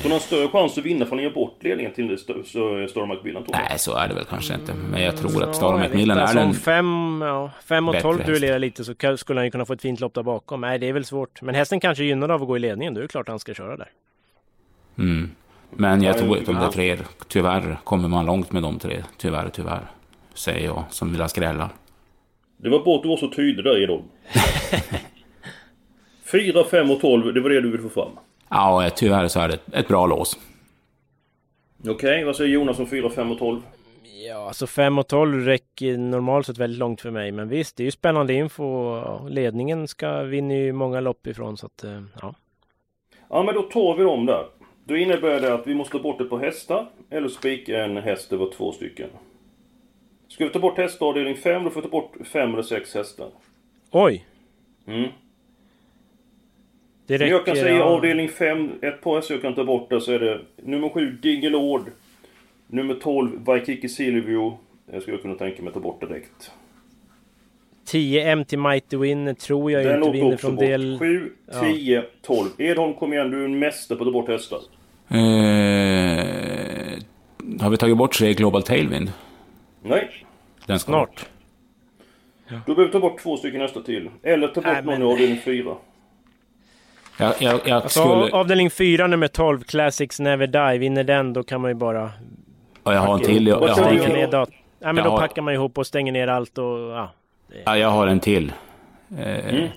Ni 0.03 0.09
har 0.11 0.19
större 0.19 0.47
chans 0.47 0.77
att 0.77 0.83
vinna 0.85 1.05
för 1.05 1.15
att 1.15 1.17
ni 1.17 1.23
ger 1.23 1.29
bort 1.31 1.63
ledningen 1.63 1.93
till 1.93 2.13
St- 2.13 2.33
St- 2.41 2.87
Storm 2.87 3.09
McMillan? 3.09 3.43
Nej, 3.49 3.79
så 3.79 3.95
är 3.95 4.07
det 4.07 4.13
väl 4.13 4.25
kanske 4.25 4.53
inte. 4.53 4.73
Men 4.73 5.01
jag 5.03 5.17
tror 5.17 5.31
Ja, 5.41 5.49
att 5.49 5.61
Macmillan 5.61 5.99
inte. 5.99 6.13
är 6.13 6.21
Alltså, 6.21 6.37
den... 6.37 6.53
Fem, 6.53 7.21
ja, 7.21 7.51
fem 7.65 7.89
och 7.89 7.99
tolv 8.01 8.25
duellerar 8.25 8.59
lite 8.59 8.83
så 8.83 8.93
skulle 9.17 9.39
han 9.39 9.45
ju 9.45 9.51
kunna 9.51 9.65
få 9.65 9.73
ett 9.73 9.81
fint 9.81 9.99
lopp 9.99 10.13
där 10.13 10.23
bakom. 10.23 10.61
Nej 10.61 10.79
det 10.79 10.89
är 10.89 10.93
väl 10.93 11.05
svårt. 11.05 11.41
Men 11.41 11.55
hästen 11.55 11.79
kanske 11.79 12.03
är 12.03 12.05
gynnad 12.05 12.31
av 12.31 12.41
att 12.41 12.47
gå 12.47 12.57
i 12.57 12.59
ledningen. 12.59 12.93
Då 12.93 12.99
är 12.99 13.01
det 13.01 13.07
klart 13.07 13.27
han 13.27 13.39
ska 13.39 13.53
köra 13.53 13.77
där. 13.77 13.89
Mm. 14.97 15.31
Men 15.71 16.03
jag 16.03 16.15
Ja, 16.15 16.19
tror 16.19 16.37
att 16.37 16.45
de 16.45 16.55
där 16.55 16.71
tre, 16.71 16.97
tyvärr 17.27 17.77
kommer 17.83 18.07
man 18.07 18.25
långt 18.25 18.51
med 18.51 18.63
de 18.63 18.79
tre. 18.79 19.03
Tyvärr, 19.17 19.49
tyvärr. 19.53 19.81
Säger 20.33 20.65
jag 20.65 20.83
som 20.89 21.11
vill 21.11 21.21
ha 21.21 21.27
skrällar. 21.27 21.69
Det 22.57 22.69
var 22.69 22.79
bra 22.79 22.95
att 22.95 23.03
du 23.03 23.09
var 23.09 23.17
så 23.17 23.29
tydlig 23.31 23.65
där, 23.65 23.83
Edholm. 23.83 24.03
4, 26.31 26.63
5 26.71 26.91
och 26.91 27.01
12, 27.01 27.33
det 27.33 27.41
var 27.41 27.49
det 27.49 27.61
du 27.61 27.71
ville 27.71 27.83
få 27.83 27.89
fram? 27.89 28.11
Ja, 28.49 28.89
tyvärr 28.95 29.27
så 29.27 29.39
är 29.39 29.47
det 29.47 29.59
ett 29.73 29.87
bra 29.87 30.05
lås. 30.05 30.39
Okej, 31.87 32.23
vad 32.23 32.35
säger 32.35 32.53
Jonas 32.53 32.79
om 32.79 32.87
4, 32.87 33.09
5 33.09 33.31
och 33.31 33.39
12? 33.39 33.61
Ja, 34.27 34.47
alltså 34.47 34.67
5 34.67 34.99
och 34.99 35.07
12 35.07 35.45
räcker 35.45 35.97
normalt 35.97 36.45
sett 36.45 36.57
väldigt 36.57 36.79
långt 36.79 37.01
för 37.01 37.11
mig. 37.11 37.31
Men 37.31 37.49
visst, 37.49 37.77
det 37.77 37.83
är 37.83 37.85
ju 37.85 37.91
spännande 37.91 38.33
info. 38.33 39.27
Ledningen 39.27 39.87
ska 39.87 40.21
vinna 40.21 40.53
ju 40.53 40.73
många 40.73 40.99
lopp 40.99 41.27
ifrån 41.27 41.57
så 41.57 41.65
att 41.65 41.83
eh, 41.83 42.03
ja. 42.21 42.35
Ja, 43.29 43.43
men 43.43 43.55
då 43.55 43.61
tar 43.61 43.97
vi 43.97 44.03
dem 44.03 44.25
där. 44.25 44.45
Då 44.85 44.97
innebär 44.97 45.41
det 45.41 45.53
att 45.53 45.67
vi 45.67 45.75
måste 45.75 45.91
ta 45.91 46.03
bort 46.03 46.17
det 46.17 46.25
på 46.25 46.37
hästar, 46.37 46.89
eller 47.09 47.27
spika 47.27 47.83
en 47.83 47.97
häst 47.97 48.33
över 48.33 48.51
två 48.57 48.71
stycken. 48.71 49.09
Ska 50.27 50.43
vi 50.43 50.49
ta 50.49 50.59
bort 50.59 50.77
hästavdelning 50.77 51.35
5, 51.35 51.63
då 51.63 51.69
får 51.69 51.81
vi 51.81 51.87
ta 51.87 51.91
bort 51.91 52.13
5 52.27 52.53
eller 52.53 52.63
6 52.63 52.95
hästar. 52.95 53.29
Oj! 53.91 54.25
Mm. 54.87 55.09
Det 57.07 57.13
räcker. 57.17 57.31
jag 57.31 57.45
kan 57.45 57.55
säga 57.55 57.77
ja. 57.77 57.83
avdelning 57.83 58.29
5, 58.29 58.71
ett 58.81 59.01
par 59.01 59.15
hästar 59.15 59.35
jag 59.35 59.41
kan 59.41 59.55
ta 59.55 59.63
bort 59.63 59.89
där 59.89 59.99
så 59.99 60.11
är 60.11 60.19
det 60.19 60.39
nummer 60.55 60.89
7 60.89 61.11
Digelord, 61.11 61.81
nummer 62.67 62.93
12 62.93 63.29
Waikiki 63.43 63.89
Silvio. 63.89 64.57
Jag 64.91 65.01
skulle 65.01 65.17
kunna 65.17 65.35
tänka 65.35 65.61
mig 65.61 65.67
att 65.67 65.73
ta 65.73 65.79
bort 65.79 65.99
direkt. 66.01 66.51
10 67.85 68.35
MT 68.35 68.57
Mighty 68.57 68.97
Winner 68.97 69.33
tror 69.33 69.71
jag 69.71 69.85
Den 69.85 70.03
inte 70.03 70.11
vinner 70.11 70.37
från 70.37 70.55
bort. 70.55 70.65
del... 70.65 70.97
7, 70.99 71.31
10, 71.61 72.03
12. 72.21 72.49
Edholm 72.57 72.93
kom 72.93 73.13
igen, 73.13 73.31
du 73.31 73.41
är 73.41 73.45
en 73.45 73.59
mästare 73.59 73.97
på 73.97 74.03
att 74.03 74.07
ta 74.07 74.11
bort 74.11 74.27
hästar. 74.27 74.59
Eh, 75.09 75.15
har 77.61 77.69
vi 77.69 77.77
tagit 77.77 77.97
bort 77.97 78.13
tre 78.13 78.33
Global 78.33 78.63
Tailwind? 78.63 79.11
Nej. 79.83 80.09
Den 80.65 80.79
ska 80.79 80.91
Snart. 80.91 81.09
bort. 81.09 81.25
Du 82.65 82.75
behöver 82.75 82.91
ta 82.91 82.99
bort 82.99 83.19
två 83.23 83.37
stycken 83.37 83.61
hästar 83.61 83.81
till. 83.81 84.09
Eller 84.23 84.47
ta 84.47 84.53
bort 84.53 84.63
Nej, 84.65 84.75
någon 84.83 84.85
men- 84.99 85.01
i 85.01 85.05
avdelning 85.05 85.37
4. 85.45 85.75
Jag, 87.17 87.33
jag, 87.39 87.59
jag 87.65 87.71
Alltså, 87.83 87.99
skulle... 87.99 88.31
avdelning 88.33 88.69
4, 88.69 89.07
nummer 89.07 89.27
12, 89.27 89.61
Classics 89.63 90.19
Never 90.19 90.47
Die. 90.47 90.77
Vinner 90.77 91.03
den, 91.03 91.33
då 91.33 91.43
kan 91.43 91.61
man 91.61 91.71
ju 91.71 91.75
bara 91.75 92.11
Ja, 92.83 92.93
jag 92.93 92.99
har 93.01 93.13
en 93.13 93.19
till. 93.23 93.47
Jag, 93.47 93.61
jag, 93.63 93.75
sa 93.77 93.83
har, 93.83 93.91
ner 93.91 94.27
datorn. 94.31 94.55
Ja, 94.79 94.87
men 94.87 94.95
Jag 94.95 95.05
då 95.05 95.09
har- 95.11 95.17
packar 95.17 95.41
man 95.41 95.53
ihop 95.53 95.77
och 95.77 95.87
stänger 95.87 96.11
ner 96.11 96.27
allt 96.27 96.57
och... 96.57 96.65
Ja. 96.79 97.11
ja, 97.65 97.77
jag 97.77 97.89
har 97.89 98.07
en 98.07 98.19
till. 98.19 98.51
Eh, 99.19 99.55
Mm. 99.55 99.69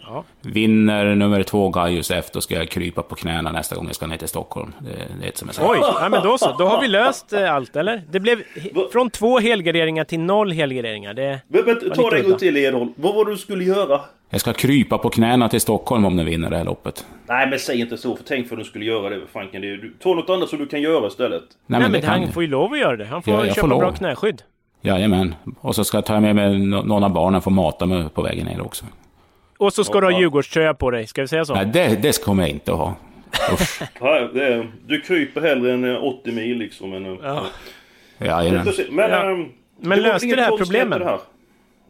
Vinner 0.43 1.15
nummer 1.15 1.43
två 1.43 1.69
Gaius 1.69 2.11
F, 2.11 2.25
då 2.33 2.41
ska 2.41 2.55
jag 2.55 2.69
krypa 2.69 3.03
på 3.03 3.15
knäna 3.15 3.53
nästa 3.53 3.77
gång 3.77 3.87
jag 3.87 3.95
ska 3.95 4.07
ner 4.07 4.17
till 4.17 4.29
Stockholm. 4.29 4.73
Det, 4.79 4.91
det 5.21 5.25
är 5.25 5.29
ett 5.29 5.37
som 5.37 5.49
är 5.49 5.53
sagt. 5.53 5.69
Oj, 5.71 5.79
ja, 5.81 6.09
men 6.11 6.23
då 6.23 6.39
så. 6.39 6.57
Då 6.59 6.65
har 6.67 6.81
vi 6.81 6.89
löst 6.89 7.33
eh, 7.33 7.55
allt, 7.55 7.77
eller? 7.77 8.03
Det 8.11 8.21
blev 8.21 8.43
från 8.93 9.11
två 9.11 9.39
helgarderingar 9.39 10.05
till 10.05 10.21
noll 10.21 10.53
helgarderingar. 10.53 11.15
Det... 11.15 11.41
Men, 11.49 11.65
men, 11.67 11.79
Vad 11.83 11.95
ta 11.95 12.11
det 12.11 12.19
en 12.19 12.29
gång 12.31 12.39
till 12.39 12.57
Edholm. 12.57 12.93
Vad 12.97 13.15
var 13.15 13.25
det 13.25 13.31
du 13.31 13.37
skulle 13.37 13.65
göra? 13.65 14.01
Jag 14.31 14.41
ska 14.41 14.53
krypa 14.53 14.99
på 14.99 15.11
knäna 15.11 15.49
till 15.49 15.61
Stockholm 15.61 16.05
om 16.05 16.17
den 16.17 16.27
vinner 16.27 16.51
det 16.51 16.57
här 16.57 16.65
loppet. 16.65 17.07
Nej 17.27 17.47
men 17.51 17.59
säg 17.59 17.81
inte 17.81 17.97
så, 17.97 18.17
för 18.17 18.25
tänk 18.25 18.49
för 18.49 18.57
att 18.57 18.61
du 18.63 18.65
skulle 18.65 18.85
göra 18.85 19.09
det. 19.11 19.21
Kan 19.33 19.61
det... 19.61 19.77
Du, 19.77 19.95
ta 20.03 20.15
något 20.15 20.31
annat 20.31 20.49
som 20.49 20.59
du 20.59 20.67
kan 20.67 20.83
göra 20.83 21.07
istället. 21.07 21.43
Nej, 21.43 21.49
Nej, 21.67 21.81
men 21.81 21.93
men 21.93 22.01
det 22.01 22.07
kan 22.07 22.21
han 22.23 22.33
får 22.33 22.43
ju 22.43 22.49
lov 22.49 22.73
att 22.73 22.79
göra 22.79 22.97
det. 22.97 23.05
Han 23.05 23.23
får 23.23 23.35
Ja, 23.35 23.47
jag 23.47 23.55
köpa 23.55 23.69
får 23.69 23.79
bra 23.79 23.93
knäskydd. 23.93 24.43
Jajamän. 24.83 25.35
Och 25.61 25.75
så 25.75 25.85
ska 25.85 25.97
jag 25.97 26.05
ta 26.07 26.21
med 26.21 26.35
mig 26.37 26.59
nå- 26.59 26.83
någon 26.83 27.05
av 27.05 27.11
barnen 27.11 27.43
för 27.43 27.51
att 27.51 27.55
mata 27.55 27.87
mig 27.87 28.09
på 28.15 28.23
vägen 28.23 28.47
ner 28.47 28.61
också. 28.61 28.85
Och 29.61 29.73
så 29.73 29.85
ska 29.85 29.97
Ja, 29.97 30.01
du 30.01 30.07
ha 30.07 30.13
ja. 30.13 30.19
Djurgårdströja 30.21 30.75
på 30.75 30.91
dig. 30.91 31.07
Ska 31.07 31.23
vi 31.23 31.29
säga 31.29 31.45
så? 31.45 31.55
Nej, 31.55 31.67
det, 31.67 32.03
det 32.03 32.25
kommer 32.25 32.43
jag 32.43 32.51
inte 32.51 32.73
att 32.73 32.79
ha. 32.79 32.95
Ja, 34.01 34.17
är, 34.19 34.71
du 34.87 35.01
kryper 35.01 35.41
hellre 35.41 35.73
än 35.73 35.85
eh, 35.85 36.05
80 36.05 36.33
mil 36.33 36.59
liksom. 36.59 36.91
Men, 36.91 37.05
Ja. 37.23 37.47
Jajamän. 38.19 38.67
men, 38.91 39.11
Ja. 39.11 39.31
ehm, 39.31 39.49
Men 39.81 39.99
det 39.99 40.05
var 40.05 40.13
löste 40.13 40.37
det 40.37 40.43
här 40.43 40.57
problemet? 40.57 41.03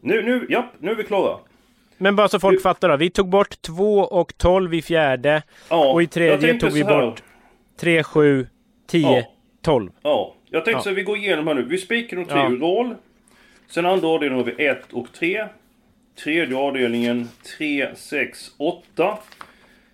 Nu, 0.01 0.23
nu, 0.23 0.47
ja, 0.49 0.71
nu 0.79 0.91
är 0.91 0.95
vi 0.95 1.05
klara. 1.05 1.37
Men 1.99 2.17
bara 2.17 2.29
så 2.29 2.41
folk 2.41 2.57
Du- 2.59 2.63
fattar 2.63 2.89
då. 2.89 2.97
Vi 2.97 3.11
tog 3.11 3.29
bort 3.29 3.63
2 3.63 3.99
och 4.01 4.39
12 4.39 4.75
i 4.75 4.83
fjärde. 4.83 5.43
Ja, 5.69 5.93
Och 5.93 6.03
i 6.03 6.07
tredje 6.07 6.55
tog 6.61 6.71
vi 6.73 6.85
bort 6.85 7.23
3, 7.81 8.03
7, 8.03 8.47
10, 8.91 9.17
Ja. 9.17 9.23
12. 9.63 9.91
Ja, 10.03 10.35
jag 10.51 10.65
tänkte 10.65 10.79
Ja. 10.79 10.83
så 10.83 10.89
här, 10.89 10.97
vi 10.97 11.03
går 11.03 11.17
igenom 11.17 11.47
här 11.47 11.55
nu. 11.55 11.63
Vi 11.63 11.79
spikar 11.79 12.17
de 12.17 12.25
tre 12.25 12.39
Ja. 12.39 12.49
roll. 12.49 12.95
Sen 13.71 13.87
andra 13.87 14.09
avdelningen 14.09 14.45
har 14.47 14.53
vi 14.57 14.65
1 14.67 14.93
och 14.93 15.07
3. 15.13 15.45
Tredje 16.25 16.57
avdelningen 16.57 17.29
3, 17.59 17.89
6, 17.95 18.51
8. 18.57 19.19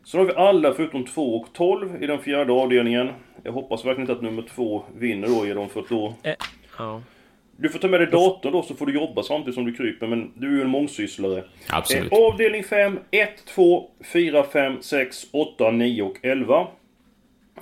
Sen 0.04 0.20
har 0.20 0.26
vi 0.26 0.32
alla 0.32 0.74
förutom 0.74 1.04
2 1.04 1.36
och 1.36 1.52
12 1.52 2.02
i 2.02 2.06
den 2.06 2.18
fjärde 2.18 2.52
avdelningen. 2.52 3.08
Jag 3.42 3.52
hoppas 3.52 3.84
verkligen 3.84 4.00
inte 4.00 4.12
att 4.12 4.22
nummer 4.22 4.42
2 4.42 4.84
vinner 4.96 5.28
då, 5.28 5.46
Edon, 5.46 5.68
för 5.68 5.80
att 5.80 5.88
då... 5.88 6.14
Ja. 6.78 7.02
Du 7.58 7.68
får 7.68 7.78
ta 7.78 7.88
med 7.88 8.00
dig 8.00 8.06
datorn 8.06 8.52
då 8.52 8.62
så 8.62 8.74
får 8.74 8.86
du 8.86 8.94
jobba 8.94 9.22
samtidigt 9.22 9.54
som 9.54 9.64
du 9.64 9.72
kryper, 9.72 10.06
men 10.06 10.32
du 10.34 10.46
är 10.48 10.52
ju 10.56 10.60
en 10.60 10.68
mångsysslare. 10.70 11.44
Absolut. 11.68 12.12
Eh, 12.12 12.18
avdelning 12.18 12.64
5, 12.64 12.98
1, 13.10 13.46
2, 13.46 13.90
4, 14.12 14.42
5, 14.44 14.82
6, 14.82 15.26
8, 15.32 15.70
9 15.70 16.02
och 16.02 16.16
11. 16.22 16.66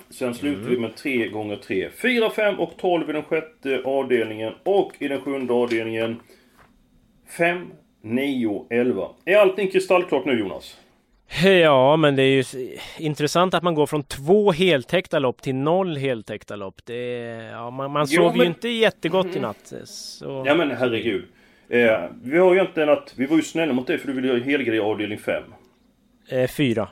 Sen 0.09 0.33
slutar 0.33 0.59
Mm. 0.61 0.71
vi 0.71 0.79
med 0.79 0.95
3 0.95 1.27
gånger 1.27 1.55
3. 1.55 1.89
4, 2.01 2.29
5 2.29 2.59
och 2.59 2.73
12 2.77 3.09
i 3.09 3.13
den 3.13 3.23
sjätte 3.23 3.81
avdelningen. 3.85 4.53
Och 4.63 4.91
i 4.99 5.07
den 5.07 5.21
sjunde 5.21 5.53
avdelningen 5.53 6.19
5, 7.37 7.67
9, 8.05 8.65
11. 8.69 9.07
Är 9.25 9.37
allting 9.37 9.67
kristallklart 9.71 10.25
nu 10.25 10.39
Jonas? 10.39 10.77
Ja, 11.43 11.95
men 11.97 12.15
det 12.15 12.23
är 12.23 12.35
ju 12.55 12.69
intressant 12.99 13.53
att 13.53 13.63
man 13.63 13.75
går 13.75 13.85
från 13.85 14.03
två 14.03 14.51
heltäckta 14.51 15.19
lopp 15.19 15.41
till 15.41 15.55
noll 15.55 15.97
heltäckta 15.97 16.55
lopp. 16.55 16.75
Det 16.85 16.93
är, 16.95 17.51
ja, 17.51 17.69
man 17.69 17.91
man 17.91 18.05
Jo, 18.09 18.21
sov 18.23 18.31
ju 18.33 18.37
men- 18.37 18.47
inte 18.47 18.69
jättegott 18.69 19.35
i 19.35 19.39
natt. 19.39 19.73
Så... 19.85 20.43
Ja 20.47 20.55
men 20.55 20.71
herregud. 20.71 21.23
Eh, 21.69 21.99
vi 22.23 22.37
har 22.37 22.53
ju 22.53 22.59
egentligen 22.59 22.89
att... 22.89 23.13
Vi 23.17 23.25
var 23.25 23.37
ju 23.37 23.43
snälla 23.43 23.73
mot 23.73 23.87
dig 23.87 23.97
för 23.97 24.07
du 24.07 24.13
ville 24.13 24.43
helgrej 24.43 24.77
i 24.77 24.79
avdelning 24.79 25.17
5. 25.19 25.43
Eh, 26.29 26.47
fyra. 26.47 26.87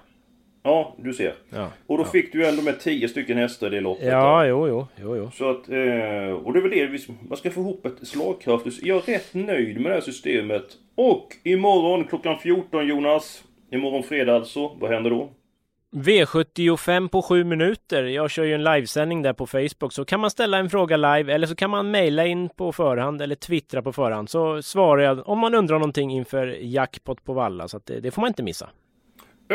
Ja, 0.64 0.96
du 0.98 1.14
ser. 1.14 1.34
Ja. 1.50 1.68
Och 1.88 1.98
då 1.98 2.06
fick 2.06 2.32
du 2.34 2.46
ändå 2.48 2.62
med 2.62 2.80
10 2.80 3.08
stycken 3.08 3.38
hästar 3.38 3.68
i 3.68 3.70
det 3.70 3.82
loppet. 3.82 4.06
Ja, 4.08 4.46
jo, 4.46 4.68
jo, 4.68 4.88
jo, 5.02 5.16
jo. 5.18 5.32
Så 5.34 5.50
att, 5.50 5.70
eh, 5.70 6.34
och 6.44 6.54
det 6.54 6.60
är 6.60 6.62
väl 6.62 6.72
det, 6.72 6.86
vi- 6.86 7.14
man 7.30 7.38
ska 7.38 7.52
få 7.52 7.60
ihop 7.60 7.86
ett 7.86 8.08
slagkraftigt... 8.08 8.80
Jag 8.84 8.98
är 9.10 9.14
rätt 9.14 9.34
nöjd 9.34 9.76
med 9.82 9.92
det 9.92 9.94
här 9.96 10.02
systemet. 10.02 10.64
Och 10.96 11.28
imorgon 11.44 12.04
klockan 12.04 12.38
14 12.40 12.88
Jonas, 12.88 13.44
imorgon 13.72 14.04
fredag 14.04 14.36
alltså, 14.36 14.68
vad 14.80 14.92
händer 14.92 15.10
då? 15.10 15.30
V75 15.96 17.08
på 17.10 17.22
sju 17.22 17.44
minuter. 17.44 18.04
Jag 18.04 18.32
kör 18.32 18.44
ju 18.44 18.54
en 18.54 18.64
livesändning 18.64 19.22
där 19.22 19.34
på 19.34 19.48
Facebook. 19.48 19.94
Så 19.94 20.06
kan 20.06 20.20
man 20.20 20.30
ställa 20.32 20.58
en 20.58 20.70
fråga 20.70 20.98
live 20.98 21.34
eller 21.34 21.48
så 21.48 21.56
kan 21.56 21.70
man 21.70 21.92
mejla 21.92 22.26
in 22.26 22.50
på 22.50 22.72
förhand 22.72 23.22
eller 23.22 23.36
twittra 23.36 23.82
på 23.82 23.94
förhand. 23.94 24.30
Så 24.30 24.62
svarar 24.62 25.04
jag 25.04 25.28
om 25.30 25.40
man 25.40 25.56
undrar 25.56 25.76
någonting 25.80 26.12
inför 26.12 26.48
jackpot 26.62 27.24
på 27.24 27.34
Valla. 27.34 27.68
Så 27.68 27.78
att 27.78 27.86
det, 27.86 28.00
det 28.00 28.12
får 28.12 28.22
man 28.22 28.28
inte 28.28 28.44
missa. 28.44 28.70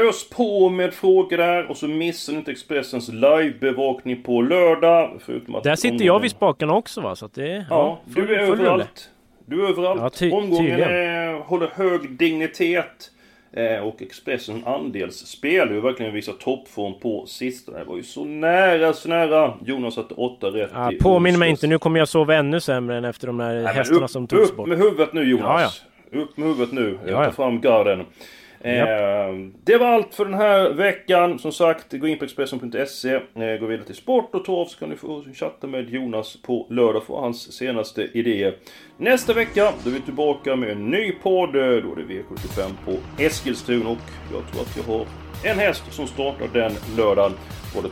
Ös 0.09 0.31
på 0.31 0.69
med 0.69 0.95
frågor 0.95 1.37
där 1.37 1.71
och 1.71 1.77
så 1.77 1.89
missar 1.89 2.33
ni 2.33 2.39
inte 2.39 2.51
Expressens 2.51 3.09
livebevakning 3.09 4.23
på 4.23 4.43
lördag. 4.43 5.11
Förutom 5.27 5.55
att 5.55 5.65
Där 5.65 5.77
sitter 5.77 6.05
jag 6.05 6.21
vid 6.21 6.31
spakarna 6.31 6.75
också 6.75 7.01
va. 7.01 7.17
Så 7.17 7.27
att 7.27 7.35
det, 7.35 7.67
Ja, 7.71 8.01
full- 8.15 8.27
du 8.27 8.35
är 8.35 8.39
överallt. 8.39 9.11
Du 9.47 9.65
är 9.65 9.69
överallt. 9.69 10.01
Ja, 10.03 10.11
ty- 10.11 10.31
Omgången 10.31 10.81
är, 10.81 11.35
håller 11.41 11.67
hög 11.75 12.11
dignitet. 12.19 13.11
Eh, 13.53 13.81
och 13.87 14.03
Expressen 14.03 14.63
andelsspel 14.67 15.71
ju 15.71 15.81
verkligen 15.81 16.13
visar 16.15 16.33
toppform 16.33 16.95
på 17.01 17.27
sistone. 17.27 17.79
Det 17.79 17.85
var 17.85 17.97
ju 17.97 18.03
så 18.03 18.25
nära, 18.25 18.93
så 18.93 19.09
nära. 19.09 19.55
Jonas 19.65 19.95
satte 19.95 20.15
åtta 20.15 20.47
rätt 20.47 20.71
Ja, 20.75 20.93
i 20.93 20.97
påminn 20.99 21.39
mig 21.39 21.51
inte, 21.51 21.67
nu 21.67 21.79
kommer 21.79 21.99
jag 21.99 22.09
sova 22.09 22.35
ännu 22.35 22.61
sämre 22.61 22.97
än 22.97 23.05
efter 23.05 23.27
de 23.27 23.41
här 23.41 23.55
Nej, 23.63 23.75
hästarna 23.75 24.05
upp, 24.05 24.11
som 24.11 24.27
togs 24.27 24.51
upp 24.51 24.57
bort. 24.57 24.69
med 24.69 24.79
huvudet 24.79 25.13
nu 25.13 25.31
Jonas. 25.31 25.83
Ja, 26.11 26.21
Upp 26.21 26.37
med 26.37 26.49
huvudet 26.49 26.73
nu. 26.73 26.99
Ja, 27.07 27.13
Ta 27.17 27.25
ja. 27.25 27.31
fram 27.31 27.61
garden. 27.61 28.05
Eh, 28.61 29.35
det 29.64 29.77
var 29.79 29.87
allt 29.87 30.14
för 30.14 30.25
den 30.25 30.35
här 30.35 30.71
veckan. 30.71 31.38
Som 31.38 31.53
sagt, 31.53 31.92
gå 31.92 32.07
in 32.09 32.18
på 32.18 32.25
Expressen.se. 32.25 33.14
Eh, 33.14 33.21
gå 33.61 33.66
vidare 33.66 33.87
till 33.87 33.94
sport 33.94 34.35
och 34.35 34.44
torv 34.44 34.66
så 34.66 34.79
kan 34.79 34.88
ni 34.90 34.97
få 34.97 35.25
chatta 35.35 35.66
med 35.66 35.90
Jonas 35.90 36.37
på 36.42 36.66
lördag 36.71 37.05
för 37.05 37.14
hans 37.16 37.53
senaste 37.53 38.03
idéer. 38.03 38.55
Nästa 38.97 39.33
vecka 39.33 39.73
då 39.85 39.90
är 39.90 39.94
vi 39.94 40.01
tillbaka 40.01 40.57
med 40.57 40.71
en 40.71 40.90
ny 40.90 41.12
podd. 41.12 41.57
eh, 41.57 41.62
Då 41.62 41.66
är 41.68 41.97
det 41.97 42.14
V75 42.14 42.71
på 42.85 42.92
Eskilstuna 43.23 43.90
och 43.90 43.99
jag 44.33 44.53
tror 44.53 44.62
att 44.62 44.77
jag 44.77 44.94
har 44.94 45.07
en 45.44 45.59
häst 45.59 45.85
som 45.90 46.07
startar 46.07 46.49
den 46.53 46.73
lördagen. 46.97 47.33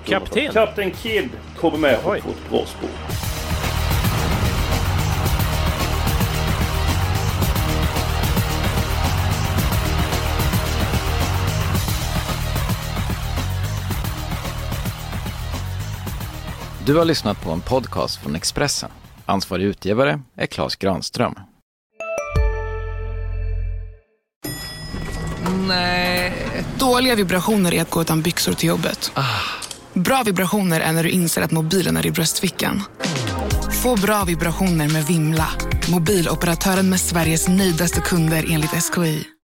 Kapten? 0.04 0.52
Kapten 0.52 0.90
Kid 0.90 1.28
kommer 1.56 1.78
med 1.78 1.94
och 1.96 2.02
får 2.02 2.30
ett 2.30 2.50
bra 2.50 2.64
spår. 2.66 3.35
Du 16.86 16.96
har 16.96 17.04
lyssnat 17.04 17.44
på 17.44 17.50
en 17.50 17.60
podcast 17.60 18.22
från 18.22 18.36
Expressen. 18.36 18.90
Ansvarig 19.24 19.64
utgivare 19.64 20.20
är 20.36 20.46
Klas 20.46 20.76
Granström. 20.76 21.34
Dåliga 26.78 27.14
vibrationer 27.14 27.74
är 27.74 27.82
att 27.82 27.90
gå 27.90 28.02
utan 28.02 28.22
byxor 28.22 28.52
till 28.52 28.68
jobbet. 28.68 29.12
Bra 29.92 30.22
vibrationer 30.26 30.80
är 30.80 30.92
när 30.92 31.02
du 31.02 31.10
inser 31.10 31.42
att 31.42 31.50
mobilen 31.50 31.96
är 31.96 32.06
i 32.06 32.10
bröstfickan. 32.10 32.82
Få 33.82 33.96
bra 33.96 34.24
vibrationer 34.24 34.88
med 34.88 35.06
Vimla. 35.06 35.48
Mobiloperatören 35.90 36.90
med 36.90 37.00
Sveriges 37.00 37.48
nöjdaste 37.48 38.00
kunder 38.00 38.44
enligt 38.50 38.70
SKI. 38.70 39.26